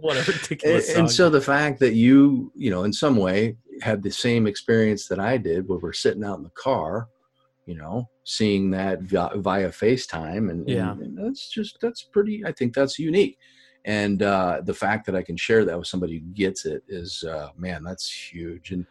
what 0.00 0.16
a 0.16 0.20
and, 0.20 0.28
ridiculous 0.28 0.88
and 0.90 0.96
song. 0.98 1.08
so 1.08 1.30
the 1.30 1.40
fact 1.40 1.80
that 1.80 1.94
you 1.94 2.52
you 2.54 2.70
know 2.70 2.84
in 2.84 2.92
some 2.92 3.16
way 3.16 3.56
had 3.80 4.00
the 4.02 4.10
same 4.10 4.46
experience 4.46 5.08
that 5.08 5.18
i 5.18 5.36
did 5.36 5.66
where 5.68 5.78
we're 5.80 5.92
sitting 5.92 6.22
out 6.22 6.38
in 6.38 6.44
the 6.44 6.50
car 6.50 7.08
you 7.66 7.74
know 7.74 8.08
seeing 8.22 8.70
that 8.70 9.02
via, 9.02 9.30
via 9.36 9.68
facetime 9.70 10.48
and, 10.50 10.60
and- 10.60 10.68
Yeah. 10.68 10.92
and 10.92 11.18
that's 11.18 11.48
just 11.50 11.78
that's 11.82 12.04
pretty 12.04 12.44
i 12.46 12.52
think 12.52 12.72
that's 12.72 13.00
unique 13.00 13.36
and 13.84 14.22
uh 14.22 14.60
the 14.64 14.74
fact 14.74 15.04
that 15.06 15.14
i 15.16 15.22
can 15.22 15.36
share 15.36 15.64
that 15.64 15.76
with 15.78 15.86
somebody 15.88 16.18
who 16.18 16.26
gets 16.34 16.64
it 16.66 16.82
is 16.88 17.24
uh 17.24 17.48
man 17.56 17.82
that's 17.82 18.08
huge 18.10 18.70
and 18.70 18.86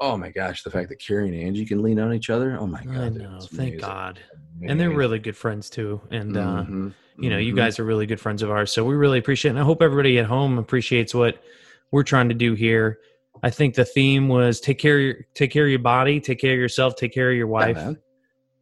oh 0.00 0.16
my 0.16 0.30
gosh 0.30 0.62
the 0.64 0.70
fact 0.70 0.88
that 0.88 0.98
carrie 0.98 1.28
and 1.28 1.36
angie 1.36 1.64
can 1.64 1.80
lean 1.82 2.00
on 2.00 2.12
each 2.12 2.28
other 2.30 2.56
oh 2.58 2.66
my 2.66 2.82
god 2.84 2.96
I 2.96 3.08
dude, 3.10 3.22
Thank 3.42 3.52
amazing. 3.52 3.78
God. 3.78 4.20
And 4.66 4.78
they're 4.78 4.90
really 4.90 5.18
good 5.18 5.36
friends 5.36 5.68
too. 5.70 6.00
And 6.10 6.36
uh, 6.36 6.64
Mhm, 6.68 6.94
you 7.18 7.30
know, 7.30 7.38
you 7.38 7.52
mhm. 7.52 7.56
guys 7.56 7.78
are 7.80 7.84
really 7.84 8.06
good 8.06 8.20
friends 8.20 8.42
of 8.42 8.50
ours. 8.50 8.70
So 8.72 8.84
we 8.84 8.94
really 8.94 9.18
appreciate 9.18 9.50
it. 9.50 9.54
And 9.54 9.60
I 9.60 9.64
hope 9.64 9.82
everybody 9.82 10.18
at 10.20 10.26
home 10.26 10.56
appreciates 10.58 11.14
what 11.14 11.42
we're 11.90 12.04
trying 12.04 12.28
to 12.28 12.34
do 12.34 12.54
here. 12.54 12.98
I 13.42 13.50
think 13.50 13.74
the 13.74 13.84
theme 13.84 14.28
was 14.28 14.60
take 14.60 14.78
care 14.78 14.96
of 14.98 15.02
your 15.02 15.14
take 15.34 15.50
care 15.50 15.64
of 15.64 15.70
your 15.70 15.78
body, 15.80 16.20
take 16.20 16.38
care 16.40 16.52
of 16.52 16.58
yourself, 16.58 16.94
take 16.96 17.12
care 17.12 17.30
of 17.30 17.36
your 17.36 17.48
wife. 17.48 17.76
man. 17.76 17.98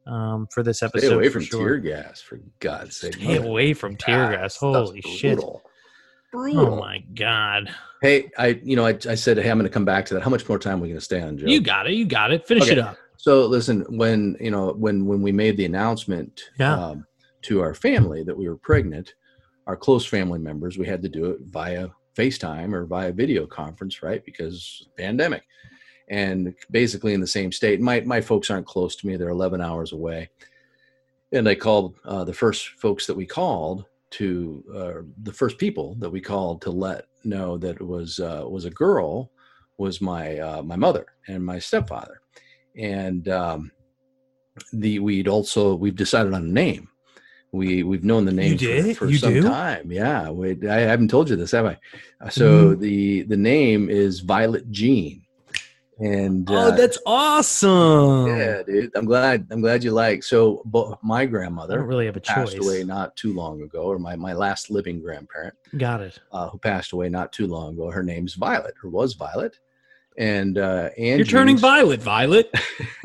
um, 0.07 0.47
for 0.53 0.63
this 0.63 0.83
episode. 0.83 1.07
Stay 1.07 1.15
away 1.15 1.29
from 1.29 1.43
sure. 1.43 1.69
tear 1.69 1.79
gas, 1.79 2.21
for 2.23 2.41
God's 2.61 2.97
sake. 2.97 3.15
Stay 3.15 3.37
away 3.37 3.75
from 3.75 3.97
tear 3.97 4.31
gas. 4.33 4.57
Holy 4.57 5.01
shit! 5.03 5.37
Brutal. 5.37 5.63
Oh 6.33 6.77
my 6.77 6.99
god! 7.15 7.75
Hey, 8.03 8.31
I 8.39 8.61
you 8.63 8.77
know 8.77 8.87
I, 8.87 8.97
I 9.09 9.15
said 9.15 9.39
hey 9.39 9.51
I'm 9.51 9.59
going 9.59 9.69
to 9.69 9.73
come 9.73 9.85
back 9.85 10.07
to 10.07 10.15
that. 10.15 10.23
How 10.23 10.31
much 10.31 10.49
more 10.49 10.59
time 10.59 10.79
are 10.79 10.83
we 10.83 10.89
going 10.89 10.99
to 10.99 11.05
stay 11.05 11.21
on, 11.21 11.37
Joe? 11.39 11.47
You 11.47 11.61
got 11.61 11.87
it. 11.89 11.95
You 11.95 12.07
got 12.07 12.33
it. 12.33 12.47
Finish 12.47 12.71
it 12.71 12.79
up. 12.79 12.97
So 13.17 13.47
listen, 13.47 13.85
when 13.97 14.37
you 14.41 14.51
know 14.51 14.73
when 14.73 15.07
when 15.07 15.23
we 15.23 15.33
made 15.33 15.57
the 15.57 15.65
announcement 15.65 16.41
Yeah. 16.59 16.75
um, 16.75 17.07
to 17.43 17.61
our 17.61 17.75
family 17.75 18.23
that 18.23 18.37
we 18.37 18.49
were 18.49 18.57
pregnant, 18.57 19.15
our 19.67 19.77
close 19.77 20.07
family 20.07 20.39
members, 20.39 20.79
we 20.79 20.87
had 20.87 21.03
to 21.03 21.09
do 21.09 21.27
it 21.27 21.41
via 21.43 21.89
FaceTime 22.17 22.73
or 22.73 22.85
via 22.87 23.13
video 23.13 23.47
conference, 23.47 24.03
right? 24.03 24.25
Because 24.25 24.87
pandemic, 24.97 25.43
and 26.09 26.55
basically 26.71 27.15
in 27.15 27.21
the 27.21 27.27
same 27.27 27.51
state. 27.53 27.81
My 27.81 28.01
my 28.01 28.21
folks 28.21 28.51
aren't 28.51 28.67
close 28.67 28.95
to 28.97 29.07
me; 29.07 29.17
they're 29.17 29.29
11 29.31 29.61
hours 29.61 29.93
away. 29.93 30.31
And 31.33 31.49
I 31.49 31.55
called 31.55 31.95
uh, 32.05 32.25
the 32.25 32.33
first 32.35 32.69
folks 32.81 33.07
that 33.07 33.15
we 33.17 33.27
called 33.27 33.85
to 34.13 34.65
uh, 34.75 35.03
the 35.23 35.33
first 35.33 35.57
people 35.59 35.95
that 36.01 36.11
we 36.11 36.21
called 36.21 36.63
to 36.63 36.71
let 36.71 37.07
know 37.25 37.57
that 37.59 37.77
it 37.77 37.87
was 37.87 38.19
uh, 38.21 38.45
was 38.49 38.65
a 38.65 38.71
girl 38.71 39.31
was 39.79 40.01
my 40.01 40.39
uh, 40.39 40.63
my 40.63 40.77
mother 40.77 41.07
and 41.29 41.45
my 41.45 41.59
stepfather 41.59 42.21
and 42.77 43.29
um, 43.29 43.71
the 44.73 44.99
we'd 44.99 45.29
also 45.29 45.75
we've 45.75 45.97
decided 45.97 46.35
on 46.35 46.45
a 46.45 46.47
name. 46.47 46.89
We 47.53 47.83
we've 47.83 48.05
known 48.05 48.25
the 48.27 48.33
name 48.33 48.57
for- 48.59 48.95
for, 48.95 49.13
some 49.13 49.35
do? 49.35 49.43
time. 49.43 49.91
Yeah, 49.91 50.31
we, 50.31 50.69
I 50.69 50.81
haven't 50.81 51.09
told 51.09 51.29
you 51.31 51.37
this, 51.37 51.51
have 51.51 51.67
I? 51.67 51.79
Uh, 52.21 52.29
So 52.29 52.75
Mm. 52.77 52.81
the 52.81 53.23
the 53.23 53.37
name 53.37 53.91
is 53.91 54.21
Violet 54.21 54.71
Jean, 54.71 55.23
and 56.01 56.51
oh, 56.51 56.55
uh, 56.57 56.71
that's 56.71 56.99
awesome. 57.05 58.27
yeah, 58.29 58.63
dude. 58.63 58.91
I'm 58.95 59.05
glad. 59.05 59.47
I'm 59.51 59.61
glad 59.61 59.85
you 59.85 59.91
like. 59.93 60.23
So, 60.23 60.63
bo- 60.65 60.99
my 61.03 61.23
I 61.23 61.27
grandmother 61.27 61.77
don't 61.79 61.87
really 61.87 62.07
have 62.07 62.17
a 62.17 62.21
passed 62.21 62.57
choice. 62.57 62.65
away 62.65 62.85
not 62.85 63.15
too 63.17 63.35
long 63.35 63.63
ago, 63.63 63.83
or 63.83 63.99
my 63.99 64.17
my 64.17 64.33
last 64.33 64.71
living 64.71 65.01
grandparent 65.01 65.55
Got 65.77 66.01
it. 66.01 66.19
uh, 66.33 66.49
who 66.49 66.59
passed 66.59 66.93
away 66.93 67.09
not 67.11 67.33
too 67.33 67.47
long 67.47 67.75
ago. 67.75 67.91
Her 67.91 68.03
name's 68.03 68.35
Violet, 68.35 68.75
or 68.83 68.91
was 68.91 69.15
Violet, 69.15 69.59
and 70.17 70.57
uh, 70.59 70.89
You're 70.97 71.25
turning 71.25 71.59
violet, 71.59 72.01
Violet. 72.01 72.51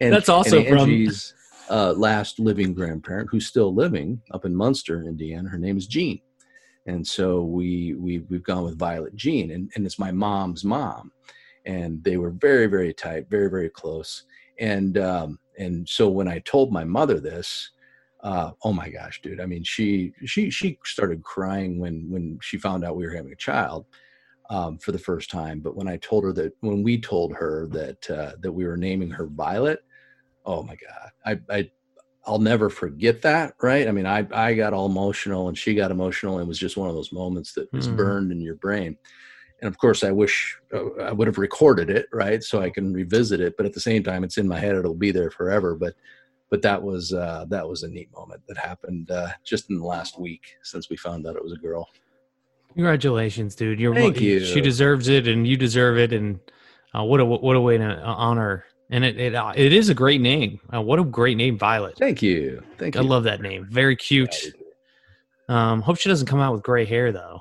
and, 0.00 0.12
That's 0.12 0.28
also 0.28 0.58
and 0.58 0.68
from- 0.68 0.78
Angie's 0.80 1.32
uh, 1.70 1.92
last 1.94 2.38
living 2.38 2.74
grandparent, 2.74 3.28
who's 3.30 3.46
still 3.46 3.74
living 3.74 4.20
up 4.32 4.44
in 4.44 4.54
Munster, 4.54 5.02
Indiana. 5.04 5.48
Her 5.48 5.58
name 5.58 5.76
is 5.78 5.86
Jean, 5.86 6.20
and 6.86 7.06
so 7.06 7.42
we 7.44 7.94
we 7.94 8.18
we've 8.28 8.44
gone 8.44 8.64
with 8.64 8.78
Violet 8.78 9.16
Jean, 9.16 9.50
and, 9.52 9.70
and 9.74 9.86
it's 9.86 9.98
my 9.98 10.12
mom's 10.12 10.64
mom, 10.64 11.10
and 11.66 12.02
they 12.04 12.16
were 12.16 12.30
very 12.30 12.66
very 12.66 12.94
tight, 12.94 13.28
very 13.30 13.50
very 13.50 13.68
close, 13.70 14.24
and 14.58 14.98
um, 14.98 15.38
and 15.58 15.88
so 15.88 16.08
when 16.08 16.28
I 16.28 16.38
told 16.40 16.72
my 16.72 16.84
mother 16.84 17.20
this. 17.20 17.70
Uh, 18.22 18.50
oh 18.64 18.72
my 18.72 18.88
gosh, 18.88 19.20
dude! 19.22 19.40
I 19.40 19.46
mean, 19.46 19.62
she 19.62 20.12
she 20.24 20.50
she 20.50 20.78
started 20.84 21.22
crying 21.22 21.78
when 21.78 22.10
when 22.10 22.38
she 22.42 22.58
found 22.58 22.84
out 22.84 22.96
we 22.96 23.04
were 23.06 23.14
having 23.14 23.30
a 23.32 23.36
child 23.36 23.86
um, 24.50 24.78
for 24.78 24.92
the 24.92 24.98
first 24.98 25.30
time. 25.30 25.60
But 25.60 25.76
when 25.76 25.88
I 25.88 25.96
told 25.98 26.24
her 26.24 26.32
that, 26.32 26.52
when 26.60 26.82
we 26.82 27.00
told 27.00 27.34
her 27.34 27.68
that 27.68 28.10
uh, 28.10 28.32
that 28.40 28.52
we 28.52 28.64
were 28.66 28.76
naming 28.76 29.10
her 29.10 29.26
Violet, 29.26 29.80
oh 30.44 30.62
my 30.62 30.76
god, 30.76 31.10
I, 31.24 31.54
I 31.56 31.70
I'll 32.26 32.38
never 32.40 32.70
forget 32.70 33.22
that. 33.22 33.54
Right? 33.62 33.86
I 33.86 33.92
mean, 33.92 34.06
I 34.06 34.26
I 34.32 34.54
got 34.54 34.72
all 34.72 34.86
emotional 34.86 35.48
and 35.48 35.56
she 35.56 35.74
got 35.74 35.90
emotional. 35.90 36.38
And 36.38 36.44
it 36.46 36.48
was 36.48 36.58
just 36.58 36.76
one 36.76 36.88
of 36.88 36.94
those 36.96 37.12
moments 37.12 37.52
that 37.54 37.68
is 37.74 37.86
Mhm. 37.88 37.96
burned 37.96 38.32
in 38.32 38.40
your 38.40 38.56
brain. 38.56 38.96
And 39.60 39.68
of 39.68 39.78
course, 39.78 40.04
I 40.04 40.10
wish 40.10 40.58
uh, 40.74 40.94
I 40.96 41.12
would 41.12 41.26
have 41.26 41.38
recorded 41.38 41.88
it, 41.88 42.08
right, 42.12 42.42
so 42.42 42.60
I 42.60 42.68
can 42.68 42.92
revisit 42.92 43.40
it. 43.40 43.56
But 43.56 43.66
at 43.66 43.72
the 43.72 43.80
same 43.80 44.02
time, 44.02 44.22
it's 44.22 44.36
in 44.36 44.46
my 44.46 44.58
head; 44.58 44.76
it'll 44.76 44.94
be 44.94 45.12
there 45.12 45.30
forever. 45.30 45.74
But 45.74 45.94
but 46.50 46.62
that 46.62 46.82
was 46.82 47.12
uh, 47.12 47.46
that 47.48 47.66
was 47.66 47.82
a 47.82 47.88
neat 47.88 48.12
moment 48.12 48.42
that 48.48 48.58
happened 48.58 49.10
uh, 49.10 49.28
just 49.44 49.70
in 49.70 49.78
the 49.78 49.84
last 49.84 50.18
week 50.18 50.56
since 50.62 50.90
we 50.90 50.96
found 50.96 51.26
out 51.26 51.36
it 51.36 51.42
was 51.42 51.52
a 51.52 51.56
girl. 51.56 51.88
Congratulations, 52.74 53.54
dude. 53.54 53.80
You're 53.80 53.94
Thank 53.94 54.20
you. 54.20 54.44
She 54.44 54.60
deserves 54.60 55.08
it, 55.08 55.26
and 55.26 55.46
you 55.46 55.56
deserve 55.56 55.98
it. 55.98 56.12
And 56.12 56.38
uh, 56.94 57.04
what 57.04 57.20
a 57.20 57.24
what 57.24 57.56
a 57.56 57.60
way 57.60 57.78
to 57.78 57.84
uh, 57.84 58.04
honor. 58.04 58.64
And 58.90 59.04
it 59.04 59.18
it, 59.18 59.34
uh, 59.34 59.52
it 59.56 59.72
is 59.72 59.88
a 59.88 59.94
great 59.94 60.20
name. 60.20 60.60
Uh, 60.72 60.82
what 60.82 60.98
a 60.98 61.04
great 61.04 61.36
name, 61.36 61.58
Violet. 61.58 61.96
Thank 61.96 62.22
you, 62.22 62.62
thank 62.78 62.94
you. 62.94 63.00
I 63.00 63.04
love 63.04 63.24
that 63.24 63.40
name. 63.40 63.66
Very 63.70 63.96
cute. 63.96 64.52
Um, 65.48 65.80
hope 65.80 65.98
she 65.98 66.08
doesn't 66.08 66.26
come 66.26 66.40
out 66.40 66.52
with 66.52 66.62
gray 66.62 66.84
hair 66.84 67.12
though. 67.12 67.40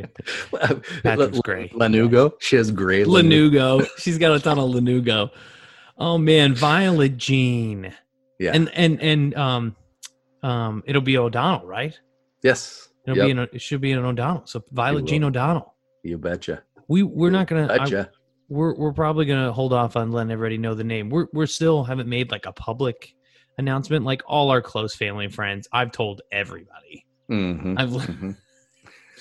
Yeah, 0.00 0.06
Patrick's 1.02 1.40
gray. 1.40 1.68
Lanugo. 1.70 2.32
She 2.40 2.56
has 2.56 2.70
gray 2.70 3.04
Lanugo. 3.04 3.86
She's 3.98 4.18
got 4.18 4.32
a 4.34 4.40
ton 4.40 4.58
of 4.58 4.70
Lanugo. 4.70 5.30
Oh 5.98 6.18
man, 6.18 6.54
Violet 6.54 7.16
Jean. 7.16 7.92
Yeah. 8.38 8.52
And 8.54 8.68
and 8.74 9.00
and 9.00 9.34
um 9.34 9.76
um 10.42 10.82
it'll 10.86 11.02
be 11.02 11.16
O'Donnell, 11.18 11.66
right? 11.66 11.98
yes. 12.42 12.88
It'll 13.06 13.18
Yep, 13.18 13.26
be 13.26 13.30
an, 13.30 13.38
it 13.52 13.62
should 13.62 13.80
be 13.80 13.92
an 13.92 14.04
O'Donnell. 14.04 14.46
So 14.46 14.64
Violet. 14.72 15.04
Jean 15.06 15.22
O'Donnell. 15.24 15.74
you 16.02 16.18
betcha. 16.18 16.62
We 16.88 17.02
we're 17.04 17.30
not 17.30 17.46
gonna 17.46 17.68
I- 17.72 17.78
Betcha. 17.78 18.10
we're 18.48 18.74
we're 18.74 18.92
probably 18.92 19.26
gonna 19.26 19.52
hold 19.52 19.72
off 19.72 19.96
on 19.96 20.10
letting 20.12 20.32
everybody 20.32 20.58
know 20.58 20.74
the 20.74 20.84
name. 20.84 21.08
We're 21.10 21.28
we're 21.32 21.46
still 21.46 21.84
haven't 21.84 22.08
made 22.08 22.30
like 22.32 22.46
a 22.46 22.52
public 22.52 23.14
announcement. 23.58 24.04
Like 24.04 24.22
all 24.26 24.50
our 24.50 24.60
close 24.60 24.94
family 24.94 25.24
and 25.26 25.34
friends, 25.34 25.68
I've 25.72 25.92
told 25.92 26.20
everybody. 26.32 27.06
Mhm, 27.30 27.78
I've 27.78 27.90
mhm. 27.90 28.36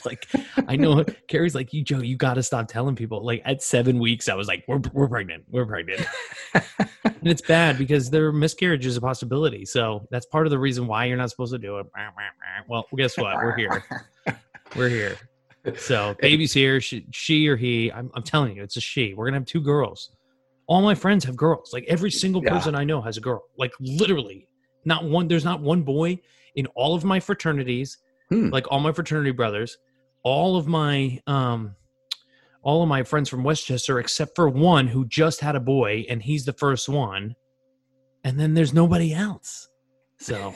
like 0.10 0.28
I 0.68 0.76
know 0.76 1.04
Carrie's 1.28 1.56
like 1.56 1.74
you 1.74 1.84
Joe, 1.84 2.00
you 2.00 2.16
got 2.18 2.36
to 2.36 2.44
stop 2.44 2.68
telling 2.68 2.96
people. 2.96 3.24
Like 3.26 3.42
at 3.46 3.62
seven 3.64 4.00
weeks, 4.00 4.30
I 4.30 4.36
was 4.36 4.48
like, 4.48 4.64
we're 4.68 4.82
we're 4.94 5.08
pregnant, 5.08 5.44
we're 5.50 5.66
pregnant, 5.66 6.06
and 6.54 7.28
it's 7.28 7.42
bad 7.42 7.78
because 7.78 8.10
their 8.10 8.32
miscarriage 8.32 8.86
is 8.86 8.98
a 8.98 9.02
possibility. 9.02 9.66
So 9.66 10.08
that's 10.12 10.26
part 10.26 10.46
of 10.48 10.52
the 10.52 10.60
reason 10.60 10.88
why 10.88 11.06
you're 11.06 11.18
not 11.18 11.30
supposed 11.30 11.54
to 11.54 11.60
do 11.60 11.80
it. 11.80 11.88
Well, 12.68 12.86
guess 12.96 13.18
what? 13.18 13.36
We're 13.38 13.56
here. 13.56 13.84
We're 14.76 14.90
here. 14.90 15.18
So 15.78 16.16
baby's 16.22 16.54
here. 16.54 16.80
She, 16.82 17.06
she 17.12 17.48
or 17.48 17.56
he. 17.56 17.92
I'm, 17.92 18.12
I'm 18.14 18.24
telling 18.24 18.56
you, 18.56 18.64
it's 18.64 18.78
a 18.78 18.82
she. 18.82 19.14
We're 19.14 19.26
gonna 19.26 19.38
have 19.38 19.46
two 19.46 19.62
girls. 19.62 20.12
All 20.68 20.82
my 20.82 20.96
friends 20.96 21.24
have 21.26 21.36
girls. 21.36 21.74
Like 21.74 21.86
every 21.88 22.12
single 22.12 22.44
Yeah. 22.44 22.52
person 22.52 22.76
I 22.76 22.84
know 22.84 23.02
has 23.02 23.18
a 23.18 23.22
girl. 23.22 23.44
Like 23.58 23.72
literally, 23.80 24.48
not 24.84 25.04
one. 25.06 25.28
There's 25.28 25.46
not 25.46 25.62
one 25.62 25.82
boy 25.84 26.20
in 26.56 26.68
all 26.76 26.96
of 26.96 27.04
my 27.04 27.20
fraternities. 27.20 27.98
Hmm. 28.30 28.50
Like 28.50 28.66
all 28.72 28.80
my 28.80 28.92
fraternity 28.92 29.30
brothers, 29.32 29.78
all 30.26 30.58
of 30.58 30.68
my 30.68 31.22
um, 31.28 31.76
all 32.64 32.82
of 32.82 32.90
my 32.90 33.04
friends 33.04 33.30
from 33.30 33.44
Westchester, 33.44 34.00
except 34.00 34.36
for 34.36 34.50
one 34.50 34.88
who 34.88 35.06
just 35.06 35.40
had 35.40 35.56
a 35.56 35.60
boy, 35.60 36.04
and 36.10 36.22
he's 36.22 36.44
the 36.46 36.52
first 36.54 36.90
one. 36.90 37.36
And 38.24 38.40
then 38.40 38.56
there's 38.56 38.74
nobody 38.74 39.14
else. 39.14 39.68
So, 40.18 40.56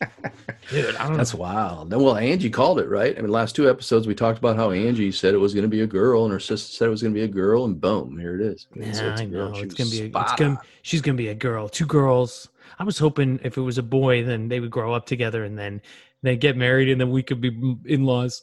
dude, 0.70 0.96
I 0.96 1.06
don't 1.06 1.16
That's 1.16 1.34
know. 1.34 1.40
wild. 1.40 1.90
Then, 1.90 2.00
Well, 2.00 2.16
Angie 2.16 2.50
called 2.50 2.80
it 2.80 2.88
right. 2.88 3.16
I 3.16 3.20
mean, 3.20 3.30
last 3.30 3.54
two 3.54 3.70
episodes 3.70 4.08
we 4.08 4.14
talked 4.16 4.38
about 4.40 4.56
how 4.56 4.72
Angie 4.72 5.12
said 5.12 5.32
it 5.32 5.38
was 5.38 5.54
going 5.54 5.62
to 5.62 5.68
be 5.68 5.82
a 5.82 5.86
girl, 5.86 6.24
and 6.24 6.32
her 6.32 6.40
sister 6.40 6.72
said 6.72 6.86
it 6.88 6.90
was 6.90 7.02
going 7.02 7.14
to 7.14 7.18
be 7.20 7.24
a 7.24 7.28
girl, 7.28 7.64
and 7.64 7.80
boom, 7.80 8.18
here 8.18 8.34
it 8.34 8.44
is. 8.44 8.66
I 8.74 8.78
mean, 8.80 8.92
so 8.92 9.04
Yeah, 9.04 9.12
it's 9.12 9.20
a 9.20 9.24
I 9.24 9.26
girl. 9.28 9.50
know. 9.52 9.58
It's 9.60 9.74
gonna 9.74 9.90
be. 9.90 10.00
A, 10.00 10.04
it's 10.06 10.12
spot 10.12 10.36
gonna. 10.36 10.60
She's 10.82 11.00
gonna 11.00 11.16
be 11.16 11.28
a 11.28 11.34
girl. 11.34 11.68
Two 11.68 11.86
girls. 11.86 12.48
I 12.80 12.82
was 12.82 12.98
hoping 12.98 13.38
if 13.44 13.56
it 13.56 13.60
was 13.62 13.78
a 13.78 13.84
boy, 13.84 14.24
then 14.24 14.48
they 14.48 14.58
would 14.58 14.72
grow 14.72 14.92
up 14.92 15.06
together 15.06 15.44
and 15.44 15.56
then 15.56 15.80
they 16.24 16.36
get 16.36 16.56
married, 16.56 16.88
and 16.88 17.00
then 17.00 17.10
we 17.10 17.22
could 17.22 17.40
be 17.40 17.76
in 17.84 18.04
laws. 18.04 18.42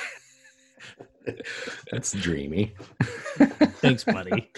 That's 1.91 2.13
dreamy. 2.13 2.73
Thanks, 3.81 4.03
buddy. 4.03 4.49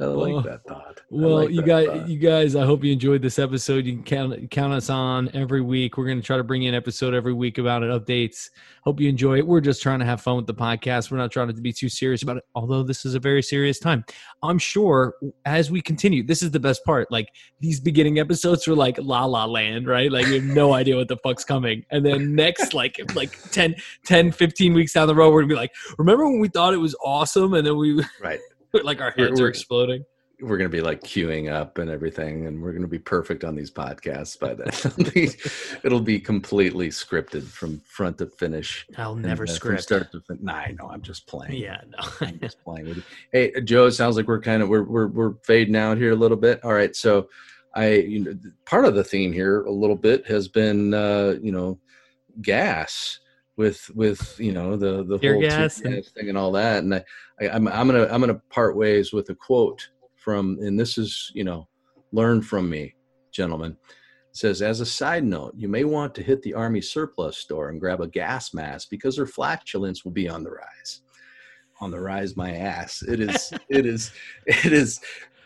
I 0.00 0.04
like 0.04 0.32
Well- 0.32 0.40
that 0.42 0.64
thought. 0.64 1.00
I 1.00 1.02
Well, 1.10 1.36
like 1.44 1.50
you 1.50 1.62
guys, 1.62 1.86
thought. 1.86 2.08
you 2.08 2.18
guys, 2.18 2.56
I 2.56 2.64
hope 2.64 2.82
you 2.84 2.92
enjoyed 2.92 3.22
this 3.22 3.38
episode. 3.38 3.84
You 3.84 3.94
can 3.94 4.02
count 4.04 4.50
count 4.50 4.72
us 4.72 4.88
on 4.90 5.30
every 5.34 5.60
week. 5.60 5.96
We're 5.98 6.06
going 6.06 6.20
to 6.20 6.26
try 6.26 6.36
to 6.36 6.44
bring 6.44 6.62
you 6.62 6.68
an 6.68 6.74
episode 6.74 7.14
every 7.14 7.32
week 7.34 7.58
about 7.58 7.82
it, 7.82 7.90
updates. 7.90 8.50
Hope 8.84 8.98
you 8.98 9.08
enjoy 9.08 9.38
it. 9.38 9.46
We're 9.46 9.60
just 9.60 9.80
trying 9.82 10.00
to 10.00 10.04
have 10.04 10.20
fun 10.20 10.36
with 10.36 10.46
the 10.46 10.54
podcast. 10.54 11.10
We're 11.10 11.18
not 11.18 11.30
trying 11.30 11.48
to 11.48 11.54
be 11.54 11.72
too 11.72 11.88
serious 11.88 12.22
about 12.22 12.38
it, 12.38 12.44
although 12.54 12.82
this 12.82 13.04
is 13.04 13.14
a 13.14 13.20
very 13.20 13.42
serious 13.42 13.78
time. 13.78 14.04
I'm 14.42 14.58
sure 14.58 15.14
as 15.44 15.70
we 15.70 15.80
continue, 15.80 16.22
this 16.24 16.42
is 16.42 16.50
the 16.50 16.58
best 16.60 16.84
part. 16.84 17.10
Like 17.12 17.28
these 17.60 17.78
beginning 17.78 18.18
episodes 18.18 18.66
were 18.66 18.74
like 18.74 18.98
La 19.00 19.24
La 19.24 19.44
Land, 19.44 19.86
right? 19.86 20.10
Like 20.10 20.26
you 20.26 20.34
have 20.34 20.44
no 20.44 20.72
idea 20.80 20.96
what 20.96 21.08
the 21.08 21.16
fuck's 21.18 21.44
coming. 21.44 21.84
And 21.90 22.04
then 22.04 22.34
next, 22.34 22.74
like 22.74 22.98
like 23.14 23.38
10, 23.52 23.76
10, 24.04 24.32
15 24.32 24.74
weeks 24.74 24.94
down 24.94 25.06
the 25.06 25.11
road, 25.14 25.32
we're 25.32 25.42
gonna 25.42 25.54
be 25.54 25.56
like, 25.56 25.72
remember 25.98 26.24
when 26.26 26.40
we 26.40 26.48
thought 26.48 26.74
it 26.74 26.78
was 26.78 26.94
awesome, 27.04 27.54
and 27.54 27.66
then 27.66 27.76
we 27.76 28.02
right. 28.22 28.40
like 28.84 29.00
our 29.00 29.12
We're- 29.16 29.28
heads 29.30 29.40
are 29.40 29.48
exploding. 29.48 30.04
We're 30.40 30.56
going 30.58 30.68
to 30.68 30.76
be 30.76 30.82
like 30.82 31.02
queuing 31.02 31.52
up 31.52 31.78
and 31.78 31.88
everything, 31.88 32.48
and 32.48 32.60
we're 32.60 32.72
going 32.72 32.82
to 32.82 32.88
be 32.88 32.98
perfect 32.98 33.44
on 33.44 33.54
these 33.54 33.70
podcasts 33.70 34.36
by 34.36 34.54
then. 34.54 34.66
it'll, 34.98 35.12
be, 35.12 35.30
it'll 35.84 36.00
be 36.00 36.18
completely 36.18 36.88
scripted 36.88 37.44
from 37.44 37.78
front 37.86 38.18
to 38.18 38.26
finish. 38.26 38.84
I'll 38.98 39.12
and, 39.12 39.22
never 39.22 39.44
uh, 39.44 39.46
script. 39.46 39.82
start 39.84 40.10
to 40.10 40.20
fin- 40.22 40.40
Nah, 40.42 40.54
I 40.54 40.72
know. 40.76 40.88
I'm 40.90 41.00
just 41.00 41.28
playing. 41.28 41.52
Yeah, 41.62 41.80
no. 41.88 42.08
I'm 42.22 42.40
just 42.40 42.60
playing 42.64 42.88
with 42.88 42.96
you. 42.96 43.02
Hey, 43.30 43.60
Joe, 43.60 43.86
it 43.86 43.92
sounds 43.92 44.16
like 44.16 44.26
we're 44.26 44.40
kind 44.40 44.64
of 44.64 44.68
we're 44.68 44.82
we're 44.82 45.06
we're 45.06 45.34
fading 45.44 45.76
out 45.76 45.96
here 45.96 46.10
a 46.10 46.16
little 46.16 46.36
bit. 46.36 46.58
All 46.64 46.72
right, 46.74 46.96
so 46.96 47.28
I 47.76 47.90
you 47.92 48.24
know 48.24 48.34
part 48.66 48.84
of 48.84 48.96
the 48.96 49.04
theme 49.04 49.32
here 49.32 49.62
a 49.62 49.70
little 49.70 49.94
bit 49.94 50.26
has 50.26 50.48
been 50.48 50.92
uh, 50.92 51.36
you 51.40 51.52
know 51.52 51.78
gas 52.40 53.20
with 53.56 53.90
with 53.94 54.38
you 54.38 54.52
know 54.52 54.76
the 54.76 55.04
the 55.04 55.18
whole 55.18 55.40
gas 55.40 55.78
tear 55.78 55.86
and- 55.86 55.96
gas 55.96 56.12
thing 56.12 56.28
and 56.28 56.38
all 56.38 56.52
that, 56.52 56.82
and 56.82 56.94
I, 56.94 57.04
I 57.40 57.48
I'm 57.50 57.68
I'm 57.68 57.86
gonna 57.86 58.08
I'm 58.10 58.20
gonna 58.20 58.40
part 58.50 58.76
ways 58.76 59.12
with 59.12 59.28
a 59.30 59.34
quote 59.34 59.88
from 60.16 60.58
and 60.60 60.78
this 60.78 60.98
is 60.98 61.30
you 61.34 61.44
know 61.44 61.68
learn 62.12 62.42
from 62.42 62.68
me, 62.68 62.94
gentlemen. 63.30 63.76
It 64.30 64.36
says, 64.36 64.62
as 64.62 64.80
a 64.80 64.86
side 64.86 65.24
note, 65.24 65.52
you 65.56 65.68
may 65.68 65.84
want 65.84 66.14
to 66.14 66.22
hit 66.22 66.40
the 66.40 66.54
Army 66.54 66.80
surplus 66.80 67.36
store 67.36 67.68
and 67.68 67.78
grab 67.78 68.00
a 68.00 68.08
gas 68.08 68.54
mask 68.54 68.88
because 68.88 69.16
their 69.16 69.26
flatulence 69.26 70.04
will 70.04 70.12
be 70.12 70.28
on 70.28 70.42
the 70.42 70.50
rise 70.50 71.02
on 71.82 71.90
the 71.90 72.00
rise 72.00 72.36
my 72.36 72.54
ass 72.54 73.02
it 73.02 73.18
is 73.18 73.52
it 73.68 73.84
is 73.84 74.12
it 74.46 74.72
is 74.72 75.00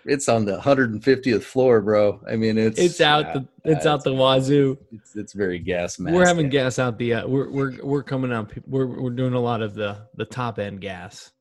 it's 0.06 0.28
on 0.28 0.44
the 0.44 0.56
150th 0.58 1.42
floor 1.42 1.80
bro 1.80 2.20
i 2.28 2.36
mean 2.36 2.56
it's 2.58 2.78
it's 2.78 3.00
out 3.00 3.32
the 3.34 3.46
it's 3.64 3.84
out 3.86 4.04
the 4.04 4.14
wazoo. 4.14 4.78
it's, 4.92 5.16
it's 5.16 5.32
very 5.32 5.58
gas 5.58 5.98
mask 5.98 6.14
We're 6.14 6.26
having 6.26 6.48
gas 6.48 6.78
out 6.78 6.96
the. 6.98 7.14
Uh, 7.14 7.26
we're 7.26 7.50
we're 7.50 7.72
we're 7.84 8.02
coming 8.04 8.30
up. 8.32 8.52
We're 8.66 8.86
we're 8.86 9.10
doing 9.10 9.34
a 9.34 9.40
lot 9.40 9.60
of 9.62 9.74
the 9.74 10.06
the 10.14 10.24
top 10.24 10.60
end 10.60 10.80
gas. 10.80 11.32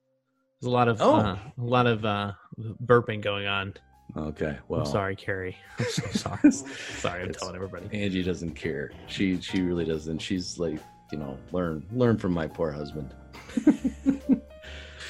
There's 0.59 0.67
a 0.71 0.73
lot 0.73 0.87
of 0.87 0.99
Oh. 1.01 1.15
uh, 1.17 1.37
a 1.57 1.63
lot 1.63 1.85
of 1.85 2.03
uh, 2.03 2.31
burping 2.83 3.21
going 3.21 3.45
on. 3.45 3.75
okay 4.17 4.57
well 4.67 4.79
I'm 4.81 4.85
sorry, 4.87 5.15
Carrie. 5.15 5.55
I'm 5.77 5.85
so 5.85 6.03
sorry. 6.13 6.51
sorry, 6.51 7.23
I'm 7.23 7.33
telling 7.33 7.55
everybody. 7.55 7.87
angie 7.95 8.23
doesn't 8.23 8.53
care 8.55 8.91
she 9.07 9.39
she 9.39 9.61
really 9.61 9.85
doesn't 9.85 10.17
she's 10.19 10.57
like 10.57 10.79
you 11.11 11.19
know 11.19 11.37
learn 11.51 11.85
learn 11.91 12.17
from 12.17 12.33
my 12.33 12.47
poor 12.47 12.71
husband 12.71 13.13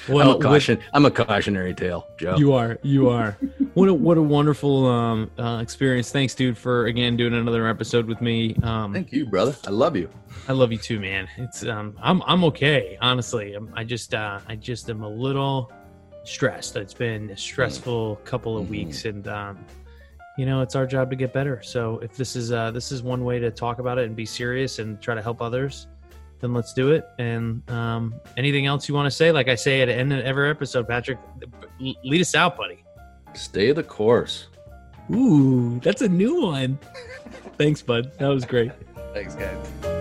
i'm 0.08 0.14
Well, 0.14 0.36
a 0.36 0.40
caution 0.40 0.78
i'm 0.92 1.04
a 1.04 1.10
cautionary 1.10 1.74
tale 1.74 2.06
joe 2.18 2.36
You 2.36 2.52
are. 2.54 2.78
You 2.82 3.08
are. 3.10 3.32
what 3.74 3.88
a 3.88 3.94
what 3.94 4.16
a 4.18 4.22
wonderful 4.22 4.86
um, 4.86 5.30
uh, 5.38 5.58
experience. 5.62 6.10
Thanks, 6.10 6.34
dude, 6.34 6.56
for 6.58 6.86
again 6.86 7.16
doing 7.16 7.34
another 7.34 7.66
episode 7.68 8.06
with 8.06 8.20
me. 8.20 8.56
Um, 8.62 8.92
thank 8.92 9.12
you 9.12 9.26
brother 9.26 9.54
i 9.66 9.70
love 9.70 9.96
you 9.96 10.08
I 10.48 10.52
love 10.52 10.70
you 10.70 10.78
too, 10.78 11.00
man. 11.00 11.26
It's 11.38 11.64
um, 11.66 11.96
I'm 12.00 12.22
I'm 12.22 12.44
okay, 12.44 12.96
honestly. 13.00 13.54
I'm, 13.54 13.72
I 13.74 13.82
just 13.82 14.14
uh, 14.14 14.38
I 14.46 14.54
just 14.54 14.88
am 14.90 15.02
a 15.02 15.08
little 15.08 15.72
stressed. 16.24 16.76
It's 16.76 16.94
been 16.94 17.30
a 17.30 17.36
stressful 17.36 18.16
couple 18.24 18.56
of 18.56 18.66
Mhm. 18.66 18.70
weeks, 18.70 19.04
and 19.06 19.26
um, 19.26 19.58
you 20.38 20.46
know, 20.46 20.60
it's 20.60 20.76
our 20.76 20.86
job 20.86 21.10
to 21.10 21.16
get 21.16 21.32
better. 21.32 21.62
So 21.62 21.98
if 21.98 22.16
this 22.16 22.36
is 22.36 22.52
uh, 22.52 22.70
this 22.70 22.92
is 22.92 23.02
one 23.02 23.24
way 23.24 23.40
to 23.40 23.50
talk 23.50 23.80
about 23.80 23.98
it 23.98 24.04
and 24.04 24.14
be 24.14 24.26
serious 24.26 24.78
and 24.78 25.00
try 25.00 25.14
to 25.16 25.22
help 25.22 25.42
others, 25.42 25.88
then 26.40 26.52
let's 26.54 26.72
do 26.72 26.92
it. 26.92 27.04
And 27.18 27.68
um, 27.70 28.14
anything 28.36 28.66
else 28.66 28.88
you 28.88 28.94
want 28.94 29.06
to 29.06 29.10
say? 29.10 29.32
Like 29.32 29.48
I 29.48 29.54
say 29.54 29.82
at 29.82 29.86
the 29.86 29.94
end 29.94 30.12
of 30.12 30.24
every 30.24 30.50
episode, 30.50 30.88
Patrick, 30.88 31.18
lead 31.80 32.20
us 32.20 32.34
out, 32.34 32.56
buddy. 32.56 32.84
stay 33.34 33.72
the 33.72 33.82
course 33.82 34.46
Ooh, 35.14 35.78
that's 35.80 36.02
a 36.02 36.08
new 36.08 36.42
one. 36.42 36.78
Thanks, 37.58 37.80
bud. 37.80 38.12
That 38.18 38.28
was 38.28 38.44
great. 38.44 38.72
thanks 39.14 39.34
guys 39.34 39.95